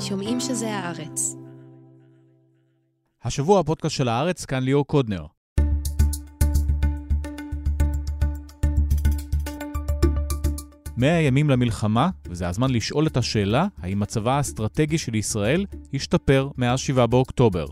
[0.00, 1.36] שומעים שזה הארץ.
[3.24, 5.26] השבוע הפודקאסט של הארץ, כאן ליאור קודנר.
[10.96, 16.78] מאה ימים למלחמה, וזה הזמן לשאול את השאלה האם מצבה האסטרטגי של ישראל השתפר מאז
[16.78, 17.66] 7 באוקטובר.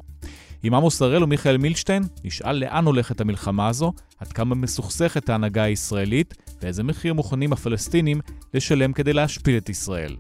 [0.62, 6.34] עם עמוס הראל ומיכאל מילשטיין נשאל לאן הולכת המלחמה הזו, עד כמה מסוכסכת ההנהגה הישראלית,
[6.62, 8.20] ואיזה מחיר מוכנים הפלסטינים
[8.54, 10.16] לשלם כדי להשפיל את ישראל.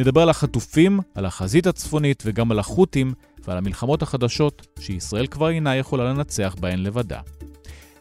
[0.00, 3.12] נדבר על החטופים, על החזית הצפונית וגם על החות'ים
[3.44, 7.20] ועל המלחמות החדשות שישראל כבר אינה יכולה לנצח בהן לבדה.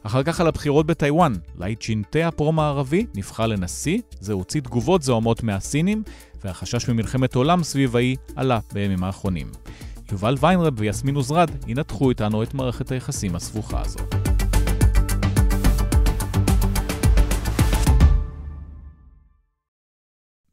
[0.03, 6.03] אחר כך על הבחירות בטיוואן, לאי צ'ינטה הפרו-מערבי נבחר לנשיא, זה הוציא תגובות זוהמות מהסינים,
[6.43, 9.47] והחשש ממלחמת עולם סביב האי עלה בימים האחרונים.
[10.11, 14.28] יובל ויינרב ויסמין עוזרד ינתחו איתנו את מערכת היחסים הסבוכה הזו.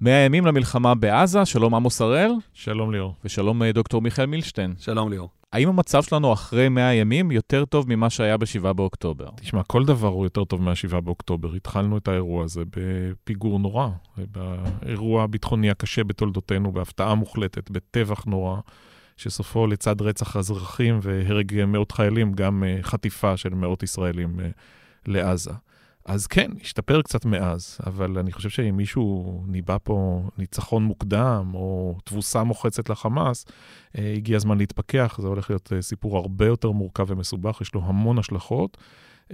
[0.01, 2.31] מאה ימים למלחמה בעזה, שלום עמוס הראל.
[2.53, 3.15] שלום ליאור.
[3.25, 4.75] ושלום אה, דוקטור מיכאל מילשטיין.
[4.79, 5.29] שלום ליאור.
[5.53, 9.29] האם המצב שלנו אחרי 100 ימים יותר טוב ממה שהיה ב-7 באוקטובר?
[9.37, 11.55] תשמע, כל דבר הוא יותר טוב מה-7 באוקטובר.
[11.55, 18.57] התחלנו את האירוע הזה בפיגור נורא, באירוע הביטחוני הקשה בתולדותינו, בהפתעה מוחלטת, בטבח נורא,
[19.17, 24.49] שסופו לצד רצח אזרחים והרג מאות חיילים, גם אה, חטיפה של מאות ישראלים אה,
[25.07, 25.53] לעזה.
[26.07, 31.97] אז כן, השתפר קצת מאז, אבל אני חושב שאם מישהו ניבא פה ניצחון מוקדם או
[32.05, 33.45] תבוסה מוחצת לחמאס,
[33.99, 37.83] אה, הגיע הזמן להתפכח, זה הולך להיות אה, סיפור הרבה יותר מורכב ומסובך, יש לו
[37.85, 38.77] המון השלכות.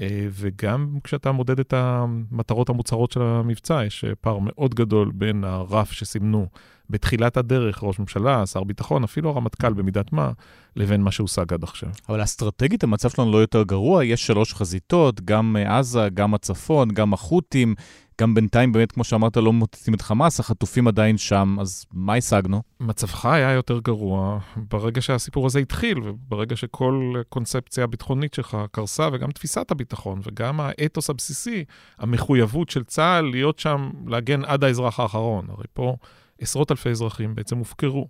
[0.00, 5.92] אה, וגם כשאתה מודד את המטרות המוצהרות של המבצע, יש פער מאוד גדול בין הרף
[5.92, 6.46] שסימנו
[6.90, 10.30] בתחילת הדרך, ראש ממשלה, שר ביטחון, אפילו הרמטכ"ל במידת מה,
[10.76, 11.88] לבין מה שהושג עד עכשיו.
[12.08, 17.12] אבל אסטרטגית המצב שלנו לא יותר גרוע, יש שלוש חזיתות, גם עזה, גם הצפון, גם
[17.12, 17.74] החות'ים,
[18.20, 22.62] גם בינתיים באמת, כמו שאמרת, לא מוצאים את חמאס, החטופים עדיין שם, אז מה השגנו?
[22.80, 29.30] מצבך היה יותר גרוע ברגע שהסיפור הזה התחיל, וברגע שכל קונספציה הביטחונית שלך קרסה, וגם
[29.30, 31.64] תפיסת הביטחון, וגם האתוס הבסיסי,
[31.98, 35.46] המחויבות של צה"ל להיות שם, להגן עד האזרח האחרון.
[35.50, 35.96] הרי פה...
[36.42, 38.08] עשרות אלפי אזרחים בעצם הופקרו.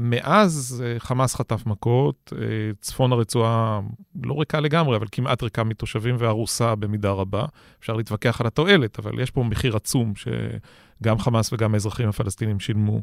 [0.00, 2.46] מאז אה, חמאס חטף מכות, אה,
[2.80, 3.80] צפון הרצועה
[4.22, 7.44] לא ריקה לגמרי, אבל כמעט ריקה מתושבים והרוסה במידה רבה.
[7.80, 13.02] אפשר להתווכח על התועלת, אבל יש פה מחיר עצום שגם חמאס וגם האזרחים הפלסטינים שילמו.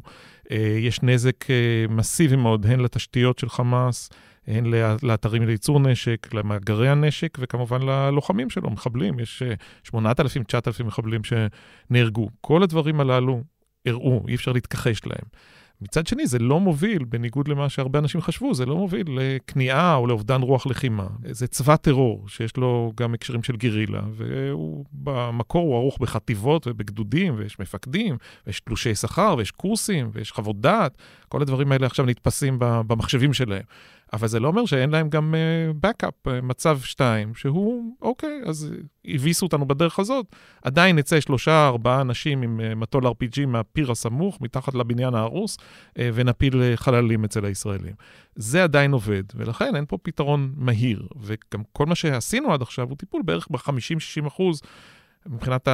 [0.50, 1.44] אה, יש נזק
[1.88, 4.10] מסיבי מאוד, הן לתשתיות של חמאס,
[4.46, 4.64] הן
[5.02, 9.18] לאתרים לייצור נשק, למאגרי הנשק, וכמובן ללוחמים שלו, מחבלים.
[9.18, 9.42] יש
[9.84, 12.28] 8,000-9,000 מחבלים שנהרגו.
[12.40, 13.42] כל הדברים הללו
[13.86, 15.24] הראו, אי אפשר להתכחש להם.
[15.82, 20.06] מצד שני, זה לא מוביל, בניגוד למה שהרבה אנשים חשבו, זה לא מוביל לכניעה או
[20.06, 21.06] לאובדן רוח לחימה.
[21.30, 27.58] זה צבא טרור שיש לו גם הקשרים של גרילה, ובמקור הוא ערוך בחטיבות ובגדודים, ויש
[27.58, 30.98] מפקדים, ויש תלושי שכר, ויש קורסים, ויש חוות דעת.
[31.30, 33.62] כל הדברים האלה עכשיו נתפסים במחשבים שלהם.
[34.12, 35.34] אבל זה לא אומר שאין להם גם
[35.80, 38.72] בקאפ, uh, uh, מצב 2, שהוא, אוקיי, אז
[39.04, 40.26] הביסו אותנו בדרך הזאת,
[40.62, 45.56] עדיין נצא שלושה, ארבעה אנשים עם uh, מטול RPG מהפיר הסמוך, מתחת לבניין ההרוס,
[45.98, 47.94] ונפיל חללים אצל הישראלים.
[48.34, 52.96] זה עדיין עובד, ולכן אין פה פתרון מהיר, וגם כל מה שעשינו עד עכשיו הוא
[52.96, 54.60] טיפול בערך ב-50-60 אחוז.
[55.26, 55.68] מבחינת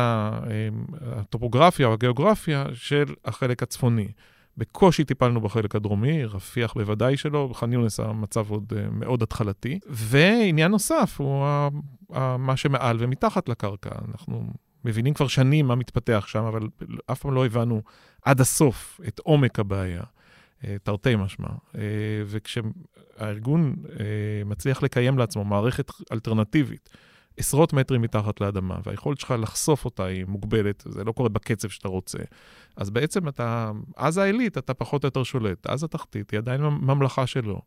[1.01, 4.09] הטופוגרפיה או הגיאוגרפיה של החלק הצפוני.
[4.59, 9.79] בקושי טיפלנו בחלק הדרומי, רפיח בוודאי שלא, בח'אן יונס המצב עוד uh, מאוד התחלתי.
[9.89, 11.47] ועניין נוסף הוא
[12.39, 13.91] מה שמעל ומתחת לקרקע.
[14.09, 14.51] אנחנו
[14.85, 16.69] מבינים כבר שנים מה מתפתח שם, אבל
[17.13, 17.83] אף פעם לא הבנו
[18.23, 21.49] עד הסוף את עומק הבעיה, uh, תרתי משמע.
[21.49, 21.77] Uh,
[22.27, 23.77] וכשהארגון
[24.47, 26.91] מצליח לקיים לעצמו מערכת אלטרנטיבית,
[27.37, 31.89] עשרות מטרים מתחת לאדמה, והיכולת שלך לחשוף אותה היא מוגבלת, זה לא קורה בקצב שאתה
[31.89, 32.19] רוצה.
[32.77, 37.27] אז בעצם אתה, אז העילית אתה פחות או יותר שולט, אז התחתית היא עדיין ממלכה
[37.27, 37.61] שלו.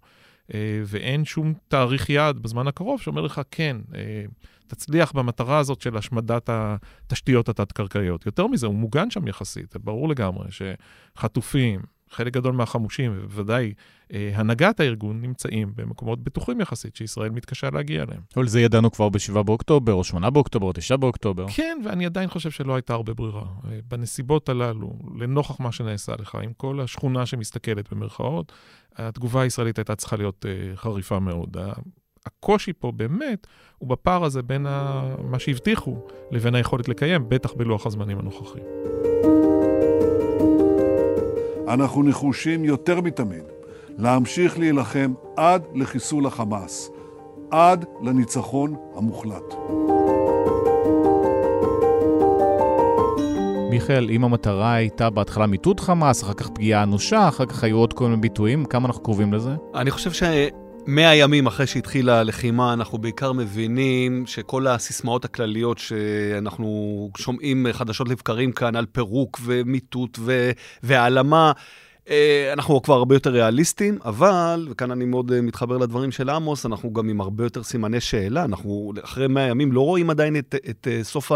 [0.54, 4.24] אה, ואין שום תאריך יעד בזמן הקרוב שאומר לך, כן, אה,
[4.68, 8.26] תצליח במטרה הזאת של השמדת התשתיות התת-קרקעיות.
[8.26, 11.82] יותר מזה, הוא מוגן שם יחסית, ברור לגמרי שחטופים,
[12.12, 13.74] חלק גדול מהחמושים, ובוודאי
[14.14, 18.22] אה, הנהגת הארגון, נמצאים במקומות בטוחים יחסית, שישראל מתקשה להגיע אליהם.
[18.36, 21.46] אבל זה ידענו כבר ב-7 באוקטובר, או 8 באוקטובר, או 9 באוקטובר.
[21.56, 23.42] כן, ואני עדיין חושב שלא הייתה הרבה ברירה.
[23.42, 28.52] אה, בנסיבות הללו, לנוכח מה שנעשה לך, עם כל השכונה שמסתכלת במרכאות,
[28.96, 31.58] התגובה הישראלית הייתה צריכה להיות אה, חריפה מאוד.
[32.26, 33.48] הקושי פה באמת
[33.78, 35.04] הוא בפער הזה בין ה...
[35.24, 38.60] מה שהבטיחו לבין היכולת לקיים, בטח בלוח הזמנים הנוכחי.
[41.70, 43.44] אנחנו נחושים יותר מתמיד
[43.98, 46.90] להמשיך להילחם עד לחיסול החמאס,
[47.52, 49.54] עד לניצחון המוחלט.
[53.70, 57.94] מיכאל, אם המטרה הייתה בהתחלה מיטוט חמאס, אחר כך פגיעה אנושה, אחר כך היו עוד
[57.94, 59.52] כל מיני ביטויים, כמה אנחנו קרובים לזה?
[59.76, 60.24] אני חושב ש...
[60.88, 68.52] מאה ימים אחרי שהתחילה הלחימה, אנחנו בעיקר מבינים שכל הסיסמאות הכלליות שאנחנו שומעים חדשות לבקרים
[68.52, 70.20] כאן על פירוק ומיטוט
[70.84, 71.52] והעלמה,
[72.10, 76.66] אה, אנחנו כבר הרבה יותר ריאליסטים, אבל, וכאן אני מאוד אה, מתחבר לדברים של עמוס,
[76.66, 78.46] אנחנו גם עם הרבה יותר סימני שאלה.
[78.46, 81.32] אנחנו אחרי מאה ימים לא רואים עדיין את, את, סוף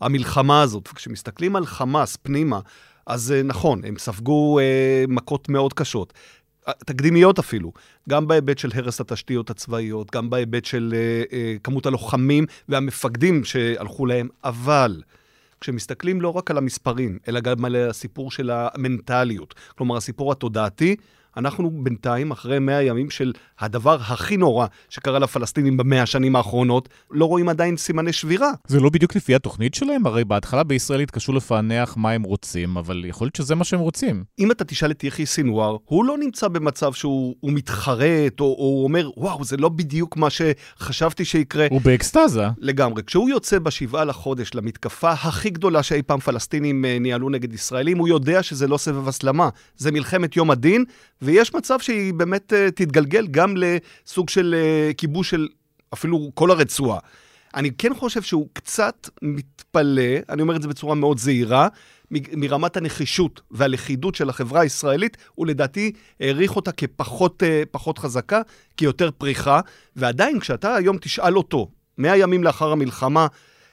[0.00, 0.88] המלחמה הזאת.
[0.92, 2.60] וכשמסתכלים על חמאס פנימה,
[3.06, 6.12] אז אה, נכון, הם ספגו אה, מכות מאוד קשות.
[6.72, 7.72] תקדימיות אפילו,
[8.08, 14.06] גם בהיבט של הרס התשתיות הצבאיות, גם בהיבט של אה, אה, כמות הלוחמים והמפקדים שהלכו
[14.06, 15.02] להם, אבל
[15.60, 20.96] כשמסתכלים לא רק על המספרים, אלא גם על הסיפור של המנטליות, כלומר הסיפור התודעתי,
[21.36, 27.24] אנחנו בינתיים, אחרי 100 ימים של הדבר הכי נורא שקרה לפלסטינים במאה השנים האחרונות, לא
[27.24, 28.50] רואים עדיין סימני שבירה.
[28.66, 30.06] זה לא בדיוק לפי התוכנית שלהם?
[30.06, 34.24] הרי בהתחלה בישראל התקשו לפענח מה הם רוצים, אבל יכול להיות שזה מה שהם רוצים.
[34.38, 38.84] אם אתה תשאל את יחי סינואר, הוא לא נמצא במצב שהוא מתחרט, או, או הוא
[38.84, 41.66] אומר, וואו, זה לא בדיוק מה שחשבתי שיקרה.
[41.70, 42.46] הוא באקסטזה.
[42.58, 43.02] לגמרי.
[43.02, 48.08] כשהוא יוצא בשבעה לחודש למתקפה הכי גדולה שאי פעם פלסטינים אה, ניהלו נגד ישראלים, הוא
[48.08, 50.84] יודע שזה לא סבב הסלמה, זה מלחמת יום הדין,
[51.26, 55.48] ויש מצב שהיא באמת uh, תתגלגל גם לסוג של uh, כיבוש של
[55.92, 56.98] אפילו כל הרצועה.
[57.54, 61.68] אני כן חושב שהוא קצת מתפלא, אני אומר את זה בצורה מאוד זהירה,
[62.10, 68.42] מרמת הנחישות והלכידות של החברה הישראלית, הוא לדעתי העריך אותה כפחות uh, חזקה,
[68.76, 69.60] כיותר פריחה,
[69.96, 73.26] ועדיין כשאתה היום תשאל אותו, מאה ימים לאחר המלחמה,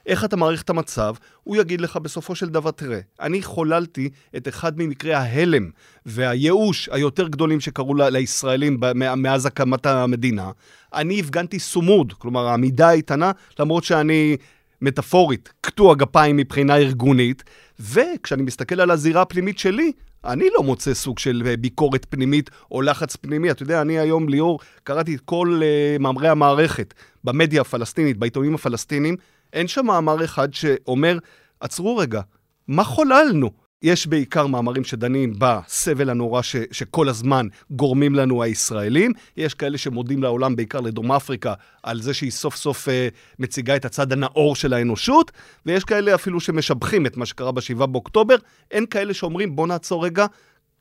[0.06, 4.48] איך אתה מעריך את המצב, הוא יגיד לך בסופו של דבר, תראה, אני חוללתי את
[4.48, 5.70] אחד ממקרי ההלם
[6.06, 8.80] והייאוש היותר גדולים שקרו לישראלים
[9.16, 10.50] מאז הקמת המדינה.
[10.94, 14.36] אני הפגנתי סומוד, כלומר העמידה האיתנה, למרות שאני
[14.82, 17.44] מטאפורית, קטוע גפיים מבחינה ארגונית,
[17.80, 19.92] וכשאני מסתכל על הזירה הפנימית שלי,
[20.24, 23.50] אני לא מוצא סוג של ביקורת פנימית או לחץ פנימי.
[23.50, 29.16] אתה יודע, אני היום, ליאור, קראתי את כל uh, מאמרי המערכת במדיה הפלסטינית, בעיתונים הפלסטינים,
[29.54, 31.18] אין שם מאמר אחד שאומר,
[31.60, 32.20] עצרו רגע,
[32.68, 33.50] מה חוללנו?
[33.82, 39.12] יש בעיקר מאמרים שדנים בסבל הנורא ש, שכל הזמן גורמים לנו הישראלים.
[39.36, 43.08] יש כאלה שמודים לעולם, בעיקר לדרום אפריקה, על זה שהיא סוף סוף אה,
[43.38, 45.32] מציגה את הצד הנאור של האנושות,
[45.66, 48.36] ויש כאלה אפילו שמשבחים את מה שקרה ב-7 באוקטובר.
[48.70, 50.26] אין כאלה שאומרים, בוא נעצור רגע,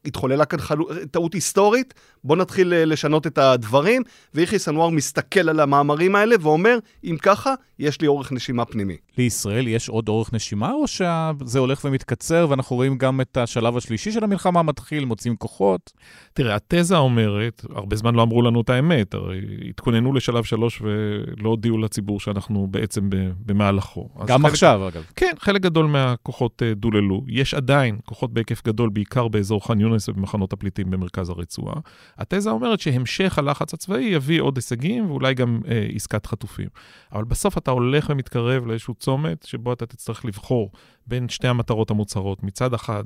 [0.05, 0.87] התחוללה כאן חלו...
[1.11, 1.93] טעות היסטורית,
[2.23, 4.01] בואו נתחיל אה, לשנות את הדברים,
[4.33, 7.53] ויחיא סנוואר מסתכל על המאמרים האלה ואומר, אם ככה,
[7.83, 8.97] יש לי אורך נשימה פנימי.
[9.17, 14.11] לישראל יש עוד אורך נשימה, או שזה הולך ומתקצר, ואנחנו רואים גם את השלב השלישי
[14.11, 15.91] של המלחמה מתחיל, מוצאים כוחות?
[16.33, 21.49] תראה, התזה אומרת, הרבה זמן לא אמרו לנו את האמת, הרי התכוננו לשלב שלוש ולא
[21.49, 23.09] הודיעו לציבור שאנחנו בעצם
[23.45, 24.09] במהלכו.
[24.25, 24.51] גם חלק...
[24.51, 25.03] עכשיו, אגב.
[25.15, 27.23] כן, חלק גדול מהכוחות אה, דוללו.
[27.27, 31.75] יש עדיין כוחות בהיקף גדול, בעיקר באזור ח'אן יונס ובמחנות הפליטים במרכז הרצועה.
[32.17, 36.67] התזה אומרת שהמשך הלחץ הצבאי יביא עוד הישגים ואולי גם אה, עסקת חטופים.
[37.13, 40.71] אבל בסוף אתה הולך ומתקרב לאיזשהו צומת שבו אתה תצטרך לבחור
[41.07, 42.43] בין שתי המטרות המוצהרות.
[42.43, 43.03] מצד אחד,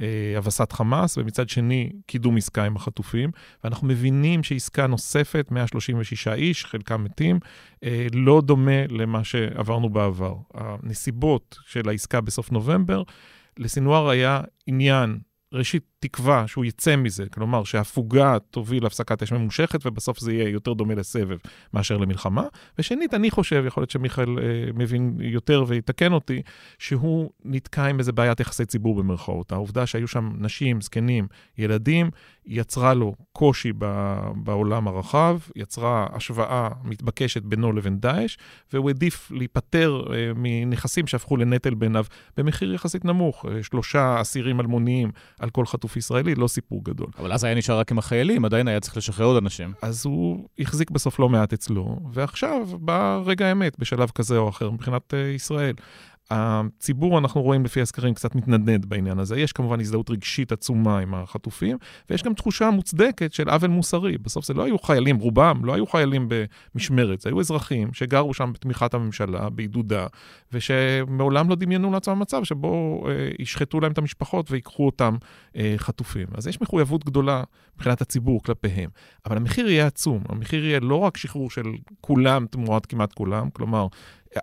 [0.00, 3.30] אה, הבסת חמאס, ומצד שני, קידום עסקה עם החטופים.
[3.64, 7.38] ואנחנו מבינים שעסקה נוספת, 136 איש, חלקם מתים,
[7.84, 10.34] אה, לא דומה למה שעברנו בעבר.
[10.54, 13.02] הנסיבות של העסקה בסוף נובמבר,
[13.58, 15.18] לסינואר היה עניין
[15.52, 20.72] ראשית, תקווה שהוא יצא מזה, כלומר שהפוגה תוביל להפסקת אש ממושכת, ובסוף זה יהיה יותר
[20.72, 21.36] דומה לסבב
[21.74, 22.44] מאשר למלחמה.
[22.78, 24.44] ושנית, אני חושב, יכול להיות שמיכאל אה,
[24.74, 26.42] מבין יותר ויתקן אותי,
[26.78, 29.52] שהוא נתקע עם איזה בעיית יחסי ציבור במרכאות.
[29.52, 31.26] העובדה שהיו שם נשים, זקנים,
[31.58, 32.10] ילדים,
[32.46, 38.36] יצרה לו קושי ב, בעולם הרחב, יצרה השוואה מתבקשת בינו לבין דאעש,
[38.72, 42.04] והוא העדיף להיפטר אה, מנכסים שהפכו לנטל בעיניו
[42.36, 45.10] במחיר יחסית נמוך, אה, שלושה אסירים אלמוניים
[45.40, 47.06] על כל חטוף ישראלי, לא סיפור גדול.
[47.18, 49.72] אבל אז היה נשאר רק עם החיילים, עדיין היה צריך לשחרר עוד אנשים.
[49.82, 54.70] אז הוא החזיק בסוף לא מעט אצלו, ועכשיו בא רגע האמת בשלב כזה או אחר
[54.70, 55.74] מבחינת uh, ישראל.
[56.30, 59.40] הציבור, אנחנו רואים לפי הסקרים, קצת מתנדנד בעניין הזה.
[59.40, 61.78] יש כמובן הזדהות רגשית עצומה עם החטופים,
[62.10, 64.18] ויש גם תחושה מוצדקת של עוול מוסרי.
[64.18, 66.28] בסוף זה לא היו חיילים, רובם לא היו חיילים
[66.74, 70.06] במשמרת, זה היו אזרחים שגרו שם בתמיכת הממשלה, בעידודה,
[70.52, 75.16] ושמעולם לא דמיינו לעצמם מצב שבו אה, ישחטו להם את המשפחות ויקחו אותם
[75.56, 76.26] אה, חטופים.
[76.34, 77.42] אז יש מחויבות גדולה
[77.76, 78.90] מבחינת הציבור כלפיהם.
[79.26, 80.22] אבל המחיר יהיה עצום.
[80.28, 81.64] המחיר יהיה לא רק שחרור של
[82.00, 83.86] כולם תמורת כמעט כולם, כלומר,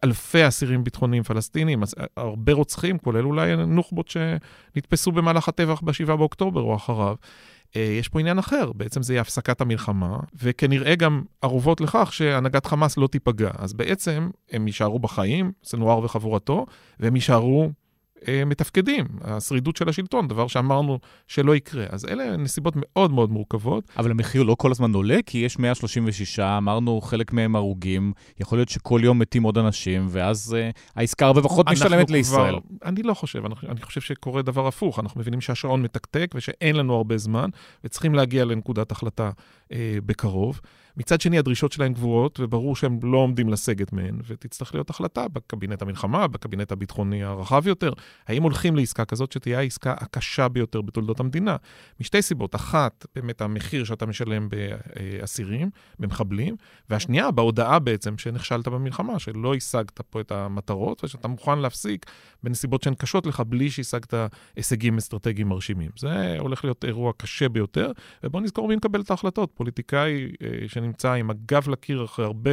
[0.03, 1.83] אלפי אסירים ביטחוניים פלסטינים,
[2.17, 7.15] הרבה רוצחים, כולל אולי נוח'בות שנתפסו במהלך הטבח ב-7 באוקטובר או אחריו.
[7.75, 12.65] אה, יש פה עניין אחר, בעצם זה יהיה הפסקת המלחמה, וכנראה גם ערובות לכך שהנהגת
[12.65, 13.51] חמאס לא תיפגע.
[13.57, 16.65] אז בעצם הם יישארו בחיים, סנואר וחבורתו,
[16.99, 17.69] והם יישארו אה,
[18.45, 21.85] מתפקדים, השרידות של השלטון, דבר שאמרנו שלא יקרה.
[21.89, 23.83] אז אלה נסיבות מאוד מאוד מורכבות.
[23.97, 28.69] אבל המחיר לא כל הזמן עולה, כי יש 136, אמרנו חלק מהם הרוגים, יכול להיות
[28.69, 32.59] שכל יום מתים עוד אנשים, ואז uh, העסקה הרבה פחות משלמת לישראל.
[32.59, 34.99] כבר, אני לא חושב, אני, אני חושב שקורה דבר הפוך.
[34.99, 37.49] אנחנו מבינים שהשעון מתקתק ושאין לנו הרבה זמן,
[37.83, 39.31] וצריכים להגיע לנקודת החלטה
[39.71, 40.61] אה, בקרוב.
[40.97, 45.81] מצד שני, הדרישות שלהם גבוהות, וברור שהם לא עומדים לסגת מהן, ותצטרך להיות החלטה בקבינט
[45.81, 47.93] המלחמה, בקבינט הביטחוני הרחב יותר,
[48.27, 51.55] האם הולכים לעסקה כזאת שתהיה העסקה הקשה ביותר בתולדות המדינה.
[51.99, 56.55] משתי סיבות, אחת, באמת המחיר שאתה משלם באסירים, במחבלים,
[56.89, 62.05] והשנייה, בהודעה בעצם שנכשלת במלחמה, שלא השגת פה את המטרות, ושאתה מוכן להפסיק
[62.43, 64.13] בנסיבות שהן קשות לך, בלי שהשגת
[64.55, 65.91] הישגים אסטרטגיים מרשימים.
[65.97, 67.91] זה הולך להיות אירוע קשה ביותר,
[68.23, 69.51] ובואו נזכור מי מקבל את ההחלטות.
[69.53, 70.27] פוליטיקאי
[70.87, 72.51] שנמצא עם הגב לקיר אחרי הרבה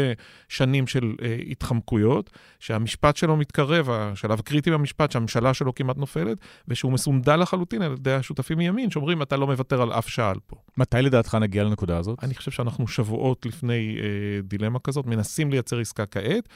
[0.49, 6.39] שנים של אה, התחמקויות, שהמשפט שלו מתקרב, השלב הקריטי במשפט, שהממשלה שלו כמעט נופלת,
[6.69, 10.57] ושהוא מסונדל לחלוטין על ידי השותפים מימין, שאומרים, אתה לא מוותר על אף שעל פה.
[10.77, 12.19] מתי לדעתך נגיע לנקודה הזאת?
[12.23, 16.49] אני חושב שאנחנו שבועות לפני אה, דילמה כזאת, מנסים לייצר עסקה כעת.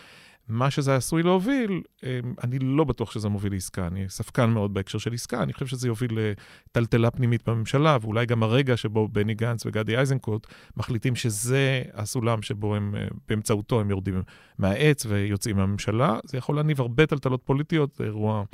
[0.49, 2.09] מה שזה עשוי להוביל, אמ,
[2.45, 3.87] אני לא בטוח שזה מוביל לעסקה.
[3.87, 8.43] אני ספקן מאוד בהקשר של עסקה, אני חושב שזה יוביל לטלטלה פנימית בממשלה, ואולי גם
[8.43, 14.23] הרגע שבו בני גנץ וגדי איזנקוט מחליטים שזה הסולם שבו הם, אה, באמצעותו הם יורדים
[14.59, 18.45] מהעץ ויוצאים מהממשלה, זה יכול להניב הרבה טלטלות פוליטיות, זה אירוע...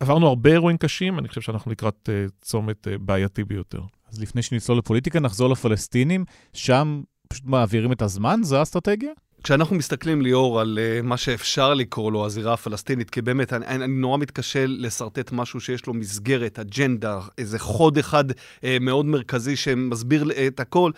[0.00, 3.80] עברנו הרבה אירועים קשים, אני חושב שאנחנו לקראת uh, צומת uh, בעייתי ביותר.
[4.12, 8.40] אז לפני שנצלול לפוליטיקה, נחזור לפלסטינים, שם פשוט מעבירים את הזמן?
[8.42, 9.10] זו האסטרטגיה?
[9.42, 13.86] כשאנחנו מסתכלים, ליאור, על uh, מה שאפשר לקרוא לו הזירה הפלסטינית, כי באמת, אני, אני
[13.86, 18.34] נורא מתקשה לשרטט משהו שיש לו מסגרת, אג'נדה, איזה חוד אחד uh,
[18.80, 20.90] מאוד מרכזי שמסביר את הכל.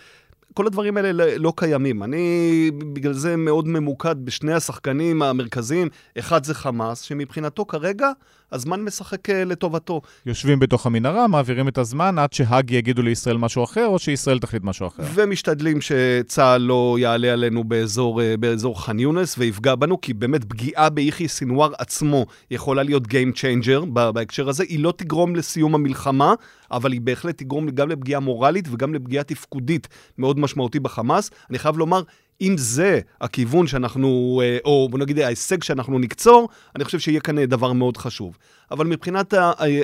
[0.53, 2.03] כל הדברים האלה לא, לא קיימים.
[2.03, 5.89] אני בגלל זה מאוד ממוקד בשני השחקנים המרכזיים.
[6.19, 8.11] אחד זה חמאס, שמבחינתו כרגע
[8.53, 10.01] הזמן משחק אה, לטובתו.
[10.25, 14.63] יושבים בתוך המנהרה, מעבירים את הזמן עד שהאג יגידו לישראל משהו אחר, או שישראל תחליט
[14.63, 15.03] משהו אחר.
[15.13, 20.89] ומשתדלים שצה"ל לא יעלה עלינו באזור, אה, באזור ח'אן יונס ויפגע בנו, כי באמת פגיעה
[20.89, 24.63] ביחיא סינואר עצמו יכולה להיות Game Changer בהקשר הזה.
[24.63, 26.33] היא לא תגרום לסיום המלחמה,
[26.71, 31.31] אבל היא בהחלט תגרום גם לפגיעה מורלית וגם לפגיעה תפקודית מאוד משמעותי בחמאס.
[31.49, 32.01] אני חייב לומר,
[32.41, 37.45] אם זה הכיוון שאנחנו, אה, או בוא נגיד ההישג שאנחנו נקצור, אני חושב שיהיה כאן
[37.45, 38.37] דבר מאוד חשוב.
[38.71, 39.33] אבל מבחינת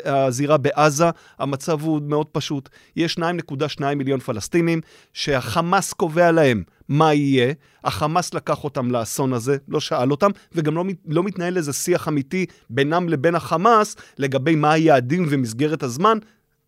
[0.06, 2.70] הזירה בעזה, המצב הוא מאוד פשוט.
[2.96, 4.82] יש 2.2 מיליון פלסטינים
[5.14, 7.54] שהחמאס קובע להם מה יהיה.
[7.84, 12.46] החמאס לקח אותם לאסון הזה, לא שאל אותם, וגם לא, לא מתנהל איזה שיח אמיתי
[12.70, 16.18] בינם לבין החמאס לגבי מה היעדים ומסגרת הזמן.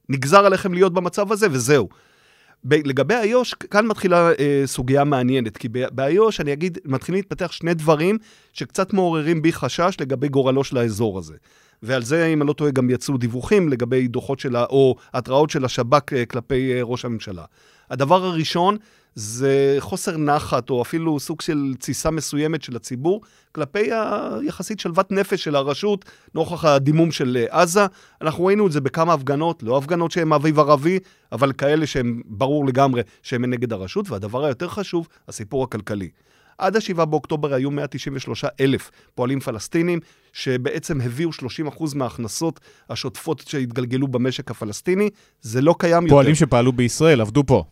[0.10, 1.90] נגזר עליכם להיות במצב הזה, וזהו.
[2.66, 7.74] ב- לגבי איו"ש, כאן מתחילה אה, סוגיה מעניינת, כי באיו"ש, אני אגיד, מתחילים להתפתח שני
[7.74, 8.18] דברים
[8.54, 11.36] שקצת מעוררים בי חשש לגבי גורלו של האזור הזה.
[11.84, 15.66] ועל זה, אם אני לא טועה, גם יצאו דיווחים לגבי דוחות של, או התראות של
[15.66, 17.46] השב"כ אה, כלפי אה, ראש הממשלה.
[17.90, 18.78] הדבר הראשון
[19.16, 25.44] זה חוסר נחת, או אפילו סוג של תסיסה מסוימת של הציבור, כלפי היחסית שלוות נפש
[25.44, 27.86] של הרשות, נוכח הדימום של אה, עזה.
[28.22, 31.00] אנחנו ראינו את זה בכמה הפגנות, לא הפגנות שהן אביב ערבי,
[31.32, 34.10] אבל כאלה שהן ברור לגמרי שהן נגד הרשות.
[34.10, 36.10] והדבר היותר חשוב, הסיפור הכלכלי.
[36.58, 40.00] עד ה-7 באוקטובר היו 193 אלף פועלים פלסטינים,
[40.34, 41.34] שבעצם הביאו 30%
[41.96, 45.10] מההכנסות השוטפות שהתגלגלו במשק הפלסטיני.
[45.42, 46.16] זה לא קיים פועלים יותר.
[46.16, 47.64] פועלים שפעלו בישראל, עבדו פה.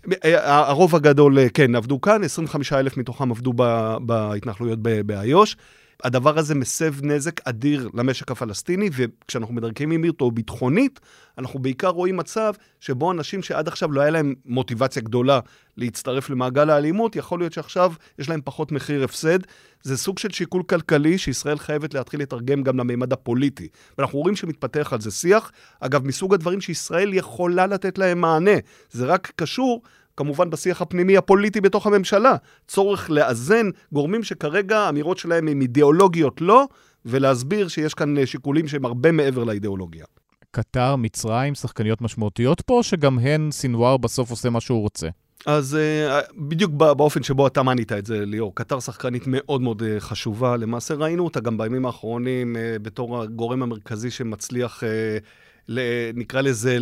[0.43, 3.53] הרוב הגדול, כן, עבדו כאן, 25 אלף מתוכם עבדו
[4.01, 5.55] בהתנחלויות באיו"ש.
[6.03, 10.99] הדבר הזה מסב נזק אדיר למשק הפלסטיני, וכשאנחנו מדרכים עם אותו ביטחונית,
[11.37, 15.39] אנחנו בעיקר רואים מצב שבו אנשים שעד עכשיו לא היה להם מוטיבציה גדולה
[15.77, 19.39] להצטרף למעגל האלימות, יכול להיות שעכשיו יש להם פחות מחיר הפסד.
[19.83, 23.67] זה סוג של שיקול כלכלי שישראל חייבת להתחיל לתרגם גם למימד הפוליטי.
[23.97, 28.57] ואנחנו רואים שמתפתח על זה שיח, אגב, מסוג הדברים שישראל יכולה לתת להם מענה.
[28.91, 29.81] זה רק קשור
[30.19, 32.35] כמובן בשיח הפנימי הפוליטי בתוך הממשלה.
[32.67, 36.65] צורך לאזן גורמים שכרגע האמירות שלהם הן אידיאולוגיות לא,
[37.05, 40.05] ולהסביר שיש כאן שיקולים שהם הרבה מעבר לאידיאולוגיה.
[40.51, 45.07] קטר, מצרים, שחקניות משמעותיות פה, שגם הן, סינואר בסוף עושה מה שהוא רוצה?
[45.45, 49.85] אז uh, בדיוק באופן שבו אתה מנית את זה, ליאור, קטר שחקנית מאוד מאוד uh,
[49.99, 50.57] חשובה.
[50.57, 54.85] למעשה ראינו אותה גם בימים האחרונים uh, בתור הגורם המרכזי שמצליח uh,
[56.13, 56.77] נקרא לזה,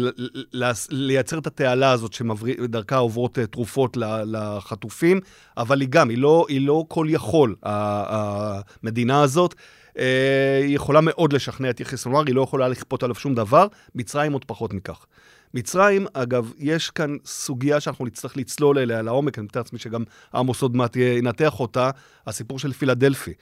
[0.90, 5.20] לייצר את התעלה הזאת שדרכה עוברות אה, תרופות לחטופים,
[5.58, 9.56] אבל היא גם, היא לא, היא לא כל יכול, המדינה הזאת.
[9.98, 13.68] אה, היא יכולה מאוד לשכנע את יחיא סנואר, היא לא יכולה לכפות עליו שום דבר,
[13.96, 15.06] מצרים עוד פחות מכך.
[15.54, 20.04] מצרים, אגב, יש כאן סוגיה שאנחנו נצטרך לצלול אליה לעומק, אני מתאר לעצמי שגם
[20.34, 21.92] עמוס עוד מעט ינתח אותה,
[22.28, 23.34] הסיפור של פילדלפי.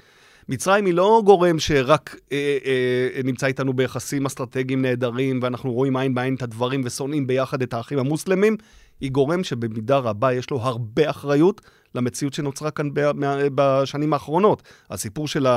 [0.50, 6.16] מצרים היא לא גורם שרק אה, אה, נמצא איתנו ביחסים אסטרטגיים נהדרים, ואנחנו רואים עין
[6.16, 8.58] בעין את הדברים ושונאים ביחד את האחים המוסלמים,
[9.02, 11.62] היא גורם שבמידה רבה יש לו הרבה אחריות
[11.96, 12.90] למציאות שנוצרה כאן
[13.56, 14.64] בשנים האחרונות.
[14.90, 15.48] הסיפור של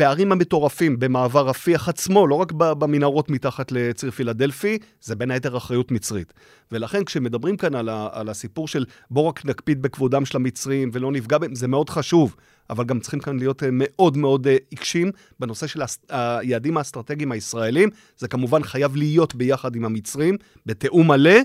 [0.00, 5.90] הפערים המטורפים במעבר רפיח עצמו, לא רק במנהרות מתחת לציר פילדלפי, זה בין היתר אחריות
[5.90, 6.32] מצרית.
[6.72, 11.12] ולכן כשמדברים כאן על, ה, על הסיפור של בואו רק נקפיד בכבודם של המצרים ולא
[11.12, 12.36] נפגע בהם, זה מאוד חשוב.
[12.70, 17.88] אבל גם צריכים כאן להיות אה, מאוד מאוד אה, עיקשים בנושא של היעדים האסטרטגיים הישראלים.
[18.16, 20.36] זה כמובן חייב להיות ביחד עם המצרים,
[20.66, 21.38] בתיאום מלא,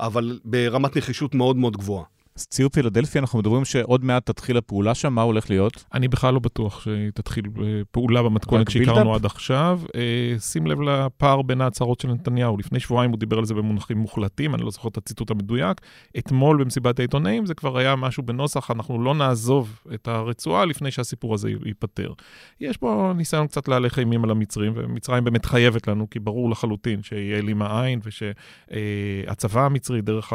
[0.00, 2.19] אבל ברמת נחישות מאוד מאוד גבוהה.
[2.40, 5.84] אז ציר פילדלפי, אנחנו מדברים שעוד מעט תתחיל הפעולה שם, מה הולך להיות?
[5.94, 9.80] אני בכלל לא בטוח שהיא תתחיל אה, פעולה במתכונת שהכרנו עד עכשיו.
[9.94, 12.56] אה, שים לב לפער בין ההצהרות של נתניהו.
[12.56, 15.80] לפני שבועיים הוא דיבר על זה במונחים מוחלטים, אני לא זוכר את הציטוט המדויק.
[16.18, 21.34] אתמול במסיבת העיתונאים זה כבר היה משהו בנוסח, אנחנו לא נעזוב את הרצועה לפני שהסיפור
[21.34, 22.12] הזה ייפתר.
[22.60, 27.02] יש פה ניסיון קצת להלך אימים על המצרים, ומצרים באמת חייבת לנו, כי ברור לחלוטין
[27.02, 30.32] שיהיה אלימה עין, ושהצבא המצרי, דרך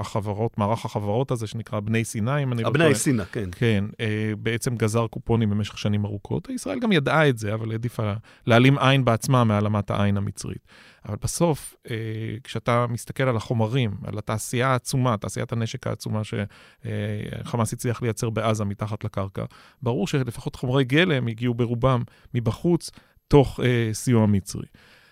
[0.00, 2.84] החברות, מערך החברות, הזה שנקרא בני סיני, אם אני לא טועה.
[2.84, 3.48] הבני סינה, כן.
[3.52, 6.48] כן, אה, בעצם גזר קופונים במשך שנים ארוכות.
[6.48, 8.12] ישראל גם ידעה את זה, אבל העדיפה
[8.46, 10.66] להעלים עין בעצמה מהעלמת העין המצרית.
[11.08, 11.96] אבל בסוף, אה,
[12.44, 19.04] כשאתה מסתכל על החומרים, על התעשייה העצומה, תעשיית הנשק העצומה שחמאס הצליח לייצר בעזה מתחת
[19.04, 19.44] לקרקע,
[19.82, 22.02] ברור שלפחות חומרי גלם הגיעו ברובם
[22.34, 22.90] מבחוץ,
[23.28, 24.66] תוך אה, סיוע מצרי.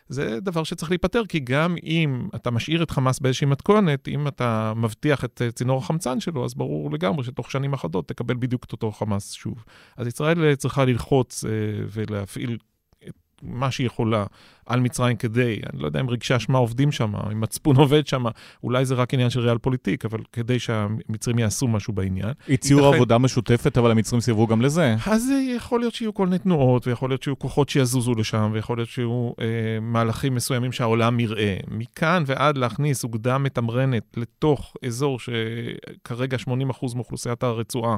[0.09, 4.73] זה דבר שצריך להיפתר, כי גם אם אתה משאיר את חמאס באיזושהי מתכונת, אם אתה
[4.77, 8.73] מבטיח את אה, צינור החמצן שלו, אז ברור לגמרי שתוך שנים אחדות תקבל בדיוק את
[8.73, 9.65] אותו חמאס שוב.
[9.97, 11.51] אז ישראל צריכה ללחוץ אה,
[11.93, 12.59] ולהפעיל
[13.43, 14.25] מה שהיא יכולה
[14.69, 18.25] על מצרים כדי, אני לא יודע אם רגשי אשמה עובדים שם, אם מצפון עובד שם,
[18.63, 22.33] אולי זה רק עניין של ריאל פוליטיק, אבל כדי שהמצרים יעשו משהו בעניין.
[22.49, 22.95] הציעו יתכן...
[22.95, 24.97] עבודה משותפת, אבל המצרים סירבו גם לזה.
[25.07, 28.89] אז יכול להיות שיהיו כל מיני תנועות, ויכול להיות שיהיו כוחות שיזוזו לשם, ויכול להיות
[28.89, 29.47] שיהיו אה,
[29.81, 31.57] מהלכים מסוימים שהעולם יראה.
[31.71, 36.51] מכאן ועד להכניס אוגדה מתמרנת לתוך אזור שכרגע 80%
[36.95, 37.97] מאוכלוסיית הרצועה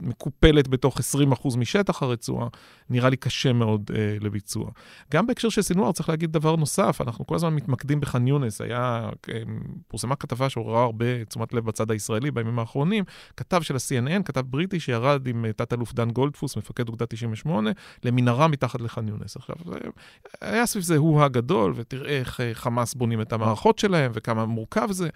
[0.00, 2.48] מקופלת בתוך 20% משטח הרצועה,
[2.90, 4.70] נראה לי קשה מאוד אה, לביצוע.
[5.10, 9.10] גם בהקשר של סינואר, צריך להגיד דבר נוסף, אנחנו כל הזמן מתמקדים בח'אן יונס, היה,
[9.28, 9.58] אמ,
[9.88, 13.04] פורסמה כתבה שעוררה הרבה תשומת לב בצד הישראלי בימים האחרונים,
[13.36, 17.70] כתב של ה-CNN, כתב בריטי שירד עם אה, תת-אלוף דן גולדפוס, מפקד אוגדה 98,
[18.04, 19.36] למנהרה מתחת לח'אן יונס.
[19.36, 19.56] עכשיו,
[20.40, 24.88] היה סביב זה הוא הגדול, ותראה איך אה, חמאס בונים את המערכות שלהם וכמה מורכב
[24.90, 25.08] זה.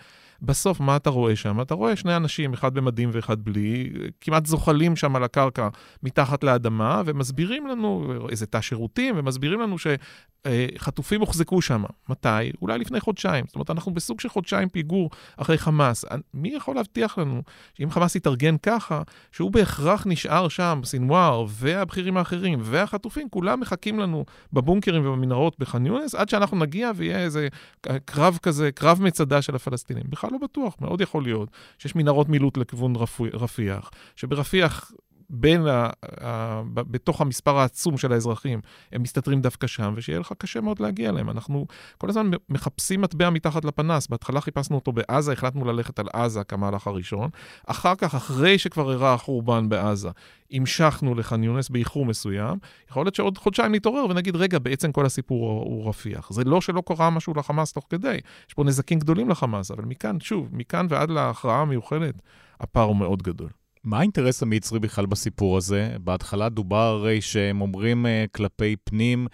[0.43, 1.61] בסוף, מה אתה רואה שם?
[1.61, 5.69] אתה רואה שני אנשים, אחד במדים ואחד בלי, כמעט זוחלים שם על הקרקע
[6.03, 11.85] מתחת לאדמה, ומסבירים לנו איזה תא שירותים, ומסבירים לנו שחטופים הוחזקו שם.
[12.09, 12.29] מתי?
[12.63, 13.45] אולי לפני חודשיים.
[13.47, 16.05] זאת אומרת, אנחנו בסוג של חודשיים פיגור אחרי חמאס.
[16.35, 17.43] מי יכול להבטיח לנו
[17.75, 24.25] שאם חמאס יתארגן ככה, שהוא בהכרח נשאר שם, סינואר, והבכירים האחרים, והחטופים, כולם מחכים לנו
[24.53, 27.49] בבונקרים ובמנהרות בח'אן יונס, עד שאנחנו נגיע ויהיה איזה
[28.05, 30.05] קרב כזה, קרב מצדה של הפלסטינים.
[30.27, 32.95] בכלל לא בטוח, מאוד יכול להיות שיש מנהרות מילוט לכיוון
[33.33, 34.93] רפיח, שברפיח
[35.31, 38.61] בין ה, ה, ב, בתוך המספר העצום של האזרחים,
[38.93, 41.31] הם מסתתרים דווקא שם, ושיהיה לך קשה מאוד להגיע אליהם.
[41.31, 41.67] אנחנו
[41.99, 44.07] כל הזמן מחפשים מטבע מתחת לפנס.
[44.07, 47.31] בהתחלה חיפשנו אותו בעזה, החלטנו ללכת על עזה כמהלך הראשון.
[47.67, 50.11] אחר כך, אחרי שכבר אירע החורבן בעזה,
[50.51, 52.59] המשכנו לח'אן יונס באיחור מסוים.
[52.91, 56.33] יכול להיות שעוד חודשיים נתעורר ונגיד, רגע, בעצם כל הסיפור הוא רפיח.
[56.33, 60.21] זה לא שלא קרה משהו לחמאס תוך כדי, יש פה נזקים גדולים לחמאס, אבל מכאן,
[60.21, 62.23] שוב, מכאן ועד להכרעה המיוחדת,
[62.61, 63.49] הפער הוא מאוד גדול.
[63.87, 65.97] מה האינטרס המצרי בכלל בסיפור הזה?
[66.05, 69.27] בהתחלה דובר הרי שהם אומרים uh, כלפי פנים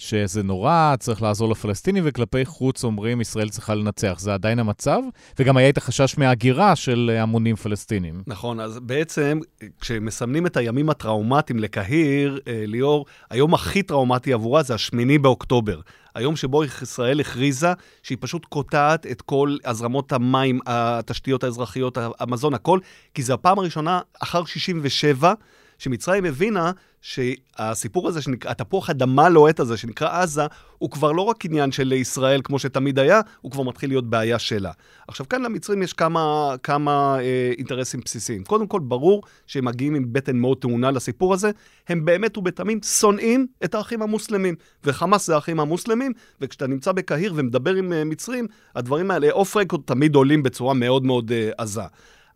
[0.00, 4.16] שזה נורא, צריך לעזור לפלסטינים, וכלפי חוץ אומרים ישראל צריכה לנצח.
[4.18, 5.00] זה עדיין המצב?
[5.38, 8.22] וגם היה את החשש מהגירה של uh, המונים פלסטינים.
[8.26, 9.40] נכון, אז בעצם
[9.80, 15.80] כשמסמנים את הימים הטראומטיים לקהיר, uh, ליאור, היום הכי טראומטי עבורה זה השמיני באוקטובר.
[16.14, 22.78] היום שבו ישראל הכריזה שהיא פשוט קוטעת את כל הזרמות המים, התשתיות האזרחיות, המזון, הכל,
[23.14, 25.34] כי זו הפעם הראשונה אחר 67'
[25.80, 30.42] שמצרים הבינה שהסיפור הזה, שנקרא, התפוח אדמה לוהט הזה שנקרא עזה,
[30.78, 34.38] הוא כבר לא רק עניין של ישראל כמו שתמיד היה, הוא כבר מתחיל להיות בעיה
[34.38, 34.72] שלה.
[35.08, 38.44] עכשיו, כאן למצרים יש כמה, כמה אה, אינטרסים בסיסיים.
[38.44, 41.50] קודם כל, ברור שהם מגיעים עם בטן מאוד טעונה לסיפור הזה.
[41.88, 47.74] הם באמת ובתמים שונאים את האחים המוסלמים, וחמאס זה האחים המוסלמים, וכשאתה נמצא בקהיר ומדבר
[47.74, 51.82] עם אה, מצרים, הדברים האלה, אוף רקורד, תמיד עולים בצורה מאוד מאוד אה, עזה.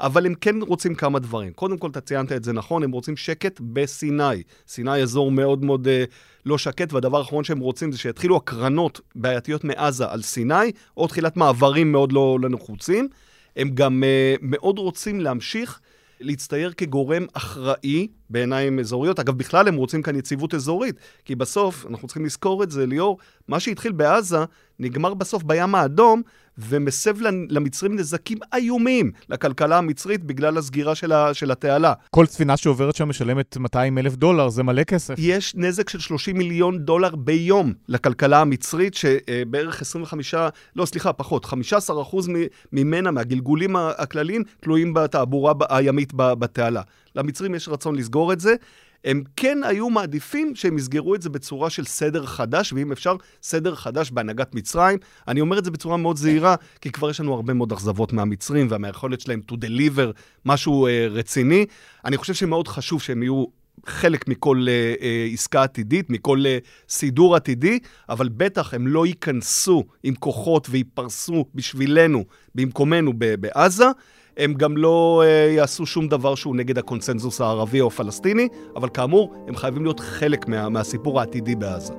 [0.01, 1.53] אבל הם כן רוצים כמה דברים.
[1.53, 4.43] קודם כל, אתה ציינת את זה נכון, הם רוצים שקט בסיני.
[4.69, 6.11] סיני אזור מאוד מאוד uh,
[6.47, 11.37] לא שקט, והדבר האחרון שהם רוצים זה שיתחילו הקרנות בעייתיות מעזה על סיני, או תחילת
[11.37, 13.09] מעברים מאוד לא, לא נחוצים.
[13.57, 15.81] הם גם uh, מאוד רוצים להמשיך
[16.21, 19.21] להצטייר כגורם אחראי בעיניים אזוריות.
[19.21, 23.19] אגב, בכלל הם רוצים כאן יציבות אזורית, כי בסוף, אנחנו צריכים לזכור את זה, ליאור,
[23.49, 24.39] מה שהתחיל בעזה,
[24.79, 26.23] נגמר בסוף בים האדום,
[26.59, 27.17] ומסב
[27.49, 31.93] למצרים נזקים איומים לכלכלה המצרית בגלל הסגירה של, ה, של התעלה.
[32.11, 35.15] כל ספינה שעוברת שם משלמת 200 אלף דולר, זה מלא כסף.
[35.19, 40.35] יש נזק של 30 מיליון דולר ביום לכלכלה המצרית, שבערך 25,
[40.77, 42.29] לא, סליחה, פחות, 15 אחוז
[42.73, 46.83] ממנה, מהגלגולים הכלליים, תלויים בתעבורה הימית בתעלה.
[47.17, 48.55] למצרים יש רצון לסגור את זה.
[49.05, 53.75] הם כן היו מעדיפים שהם יסגרו את זה בצורה של סדר חדש, ואם אפשר, סדר
[53.75, 54.99] חדש בהנהגת מצרים.
[55.29, 58.67] אני אומר את זה בצורה מאוד זהירה, כי כבר יש לנו הרבה מאוד אכזבות מהמצרים
[58.71, 60.13] ומהיכולת שלהם to deliver
[60.45, 61.67] משהו אה, רציני.
[62.05, 63.45] אני חושב שמאוד חשוב שהם יהיו
[63.87, 69.85] חלק מכל uh, uh, עסקה עתידית, מכל uh, סידור עתידי, אבל בטח הם לא ייכנסו
[70.03, 73.87] עם כוחות וייפרסו בשבילנו, במקומנו בעזה.
[74.37, 79.35] הם גם לא uh, יעשו שום דבר שהוא נגד הקונסנזוס הערבי או הפלסטיני, אבל כאמור,
[79.49, 81.95] הם חייבים להיות חלק מה, מהסיפור העתידי בעזה.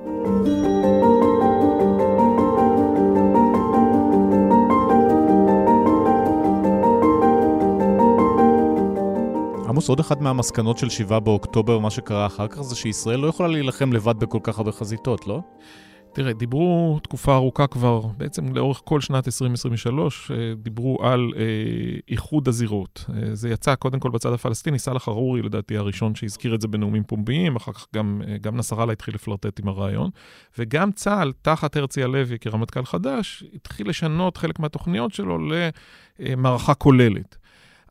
[9.68, 13.48] עמוס, עוד אחת מהמסקנות של 7 באוקטובר, מה שקרה אחר כך, זה שישראל לא יכולה
[13.48, 15.40] להילחם לבד בכל כך הרבה חזיתות, לא?
[16.16, 21.42] תראה, דיברו תקופה ארוכה כבר, בעצם לאורך כל שנת 2023, אה, דיברו על אה,
[22.08, 23.04] איחוד הזירות.
[23.08, 27.04] אה, זה יצא קודם כל בצד הפלסטיני, סאלח ארורי לדעתי הראשון שהזכיר את זה בנאומים
[27.04, 30.10] פומביים, אחר כך גם, גם נסראללה התחיל לפלרטט עם הרעיון,
[30.58, 35.38] וגם צה"ל, תחת הרצי הלוי כרמטכ"ל חדש, התחיל לשנות חלק מהתוכניות שלו
[36.18, 37.36] למערכה כוללת.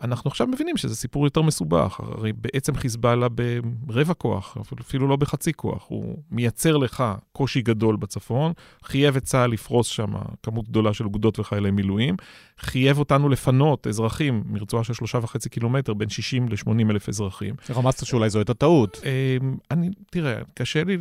[0.02, 2.00] אנחנו עכשיו מבינים שזה סיפור יותר מסובך.
[2.00, 3.28] הרי בעצם חיזבאללה
[3.64, 5.86] ברבע כוח, אפילו לא בחצי כוח.
[5.88, 8.54] הוא מייצר לך קושי גדול בצפון,
[8.84, 12.16] חייב את צה"ל לפרוס שם כמות גדולה של אוגדות וחיילי מילואים,
[12.60, 17.56] חייב אותנו לפנות אזרחים מרצועה של שלושה וחצי קילומטר, בין 60 ל-80 אלף אזרחים.
[17.70, 19.02] רמזת שאולי זו הייתה טעות?
[19.04, 20.98] אמ, אני, תראה, קשה לי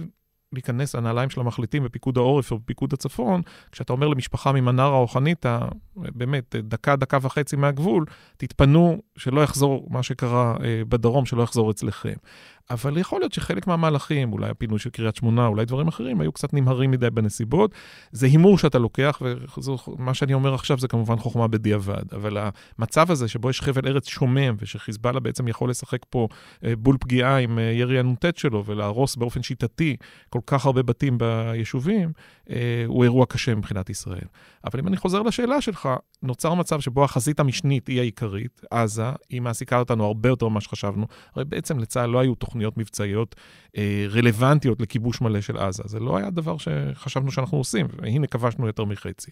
[0.55, 5.59] להיכנס לנעליים של המחליטים בפיקוד העורף או בפיקוד הצפון, כשאתה אומר למשפחה ממנרה או חניתה,
[5.97, 8.05] באמת, דקה, דקה וחצי מהגבול,
[8.37, 12.15] תתפנו, שלא יחזור מה שקרה אה, בדרום, שלא יחזור אצלכם.
[12.71, 16.55] אבל יכול להיות שחלק מהמהלכים, אולי הפינוי של קריית שמונה, אולי דברים אחרים, היו קצת
[16.55, 17.75] נמהרים מדי בנסיבות.
[18.13, 19.23] זה הימור שאתה לוקח,
[19.89, 22.15] ומה שאני אומר עכשיו זה כמובן חוכמה בדיעבד.
[22.15, 22.39] אבל
[22.79, 26.29] המצב הזה שבו יש חבל ארץ שומם, ושחיזבאללה בעצם יכול לשחק פה
[26.65, 29.97] אה, בול פגיעה עם אה, ירי הנ"ט שלו, ולהרוס באופן שיטתי
[30.31, 32.13] כל כך הרבה בתים ביישובים,
[32.51, 34.27] אה, הוא אירוע קשה מבחינת ישראל.
[34.65, 35.89] אבל אם אני חוזר לשאלה שלך,
[36.23, 41.07] נוצר מצב שבו החזית המשנית היא העיקרית, עזה, היא מעסיקה אותנו הרבה יותר ממה שחשבנו.
[41.35, 43.35] הרי בעצם לצה"ל לא היו תוכניות מבצעיות
[43.77, 45.83] אה, רלוונטיות לכיבוש מלא של עזה.
[45.87, 49.31] זה לא היה דבר שחשבנו שאנחנו עושים, והנה כבשנו יותר מחצי.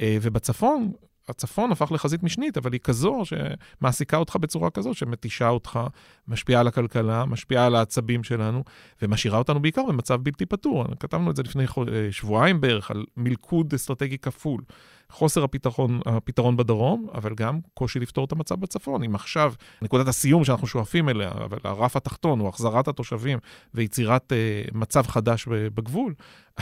[0.00, 0.92] אה, ובצפון,
[1.28, 5.80] הצפון הפך לחזית משנית, אבל היא כזו שמעסיקה אותך בצורה כזו, שמתישה אותך,
[6.28, 8.64] משפיעה על הכלכלה, משפיעה על העצבים שלנו,
[9.02, 10.84] ומשאירה אותנו בעיקר במצב בלתי פתור.
[11.00, 11.64] כתבנו את זה לפני
[12.10, 14.62] שבועיים בערך, על מלכוד אסטרטגי כפול.
[15.10, 19.04] חוסר הפתרון, הפתרון בדרום, אבל גם קושי לפתור את המצב בצפון.
[19.04, 23.38] אם עכשיו, נקודת הסיום שאנחנו שואפים אליה, אבל הרף התחתון הוא החזרת התושבים
[23.74, 26.14] ויצירת אה, מצב חדש בגבול,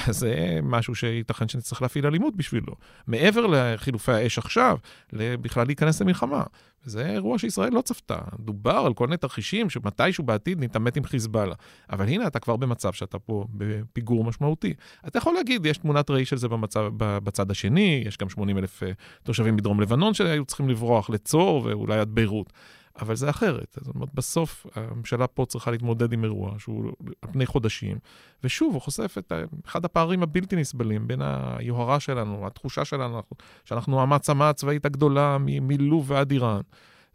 [0.06, 2.74] אז זה משהו שייתכן שנצטרך להפעיל אלימות בשבילו.
[3.06, 4.78] מעבר לחילופי האש עכשיו,
[5.12, 6.42] בכלל להיכנס למלחמה.
[6.84, 8.18] זה אירוע שישראל לא צפתה.
[8.40, 11.54] דובר על כל מיני תרחישים שמתישהו בעתיד נתעמת עם חיזבאללה.
[11.90, 14.74] אבל הנה, אתה כבר במצב שאתה פה בפיגור משמעותי.
[15.06, 18.82] אתה יכול להגיד, יש תמונת ראי של זה במצב, בצד השני, יש גם 80 אלף
[18.82, 18.90] אה,
[19.22, 22.52] תושבים מדרום לבנון שהיו צריכים לברוח לצור ואולי עד ביירות.
[23.00, 23.78] אבל זה אחרת.
[23.80, 27.98] זאת אומרת, בסוף הממשלה פה צריכה להתמודד עם אירוע שהוא על פני חודשים,
[28.44, 29.32] ושוב, הוא חושף את
[29.66, 33.22] אחד הפערים הבלתי נסבלים בין היוהרה שלנו, התחושה שלנו,
[33.64, 36.60] שאנחנו המעצמה הצבאית הגדולה מלוב ועד איראן.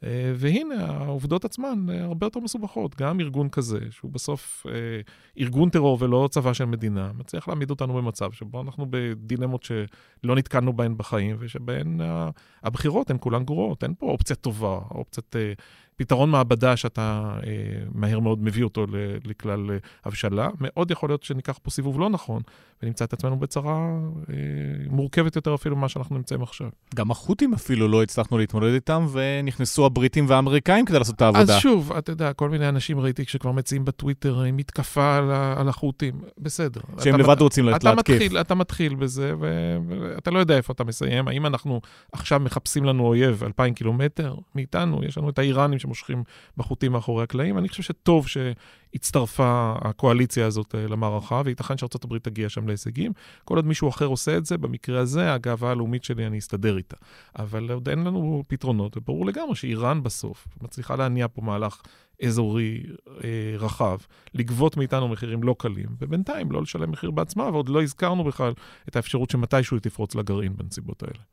[0.04, 2.96] אה, והנה, העובדות עצמן אה, הרבה יותר מסובכות.
[2.96, 4.74] גם ארגון כזה, שהוא בסוף אה,
[5.40, 10.74] ארגון טרור ולא צבא של מדינה, מצליח להעמיד אותנו במצב שבו אנחנו בדילמות שלא נתקלנו
[10.74, 12.00] בהן בחיים, ושבהן
[12.64, 13.84] הבחירות הן כולן גרועות.
[13.84, 15.36] אין פה אופציה טובה, אופציית
[15.96, 17.52] פתרון מעבדה שאתה אה,
[17.94, 18.86] מהר מאוד מביא אותו
[19.26, 20.50] לכלל אה, הבשלה.
[20.60, 22.42] מאוד יכול להיות שניקח פה סיבוב לא נכון,
[22.84, 24.36] ונמצא את עצמנו בצרה אה,
[24.90, 26.70] מורכבת יותר אפילו ממה שאנחנו נמצאים עכשיו.
[26.96, 31.56] גם החות'ים אפילו לא הצלחנו להתמודד איתם, ונכנסו הבריטים והאמריקאים כדי לעשות את העבודה.
[31.56, 35.70] אז שוב, אתה יודע, כל מיני אנשים ראיתי שכבר מציעים בטוויטר אה, מתקפה על, על
[35.70, 36.22] החות'ים.
[36.38, 36.82] בסדר.
[37.04, 37.42] שהם לבד מת...
[37.42, 37.84] רוצים להתקיף.
[37.84, 41.28] אתה מתחיל, אתה מתחיל בזה, ואתה לא יודע איפה אתה מסיים.
[41.28, 45.04] האם אנחנו עכשיו מחפשים לנו אויב אלפיים קילומטר מאיתנו?
[45.04, 46.24] יש לנו את האיראנים שמושכים
[46.58, 47.58] בחוטים מאחורי הקלעים.
[47.58, 48.38] אני חושב שטוב ש...
[48.96, 53.12] הצטרפה הקואליציה הזאת אה, למערכה, וייתכן הברית תגיע שם להישגים.
[53.46, 56.98] כל עוד מישהו אחר עושה את זה, במקרה הזה, הגאווה הלאומית שלי, אני אסתדר איתה.
[57.40, 61.82] אבל עוד אין לנו פתרונות, וברור לגמרי שאיראן בסוף מצליחה להניע פה מהלך
[62.24, 62.84] אזורי
[63.24, 63.98] אה, רחב,
[64.34, 68.54] לגבות מאיתנו מחירים לא קלים, ובינתיים לא לשלם מחיר בעצמה, ועוד לא הזכרנו בכלל
[68.88, 71.24] את האפשרות שמתישהו היא תפרוץ לגרעין בנסיבות האלה.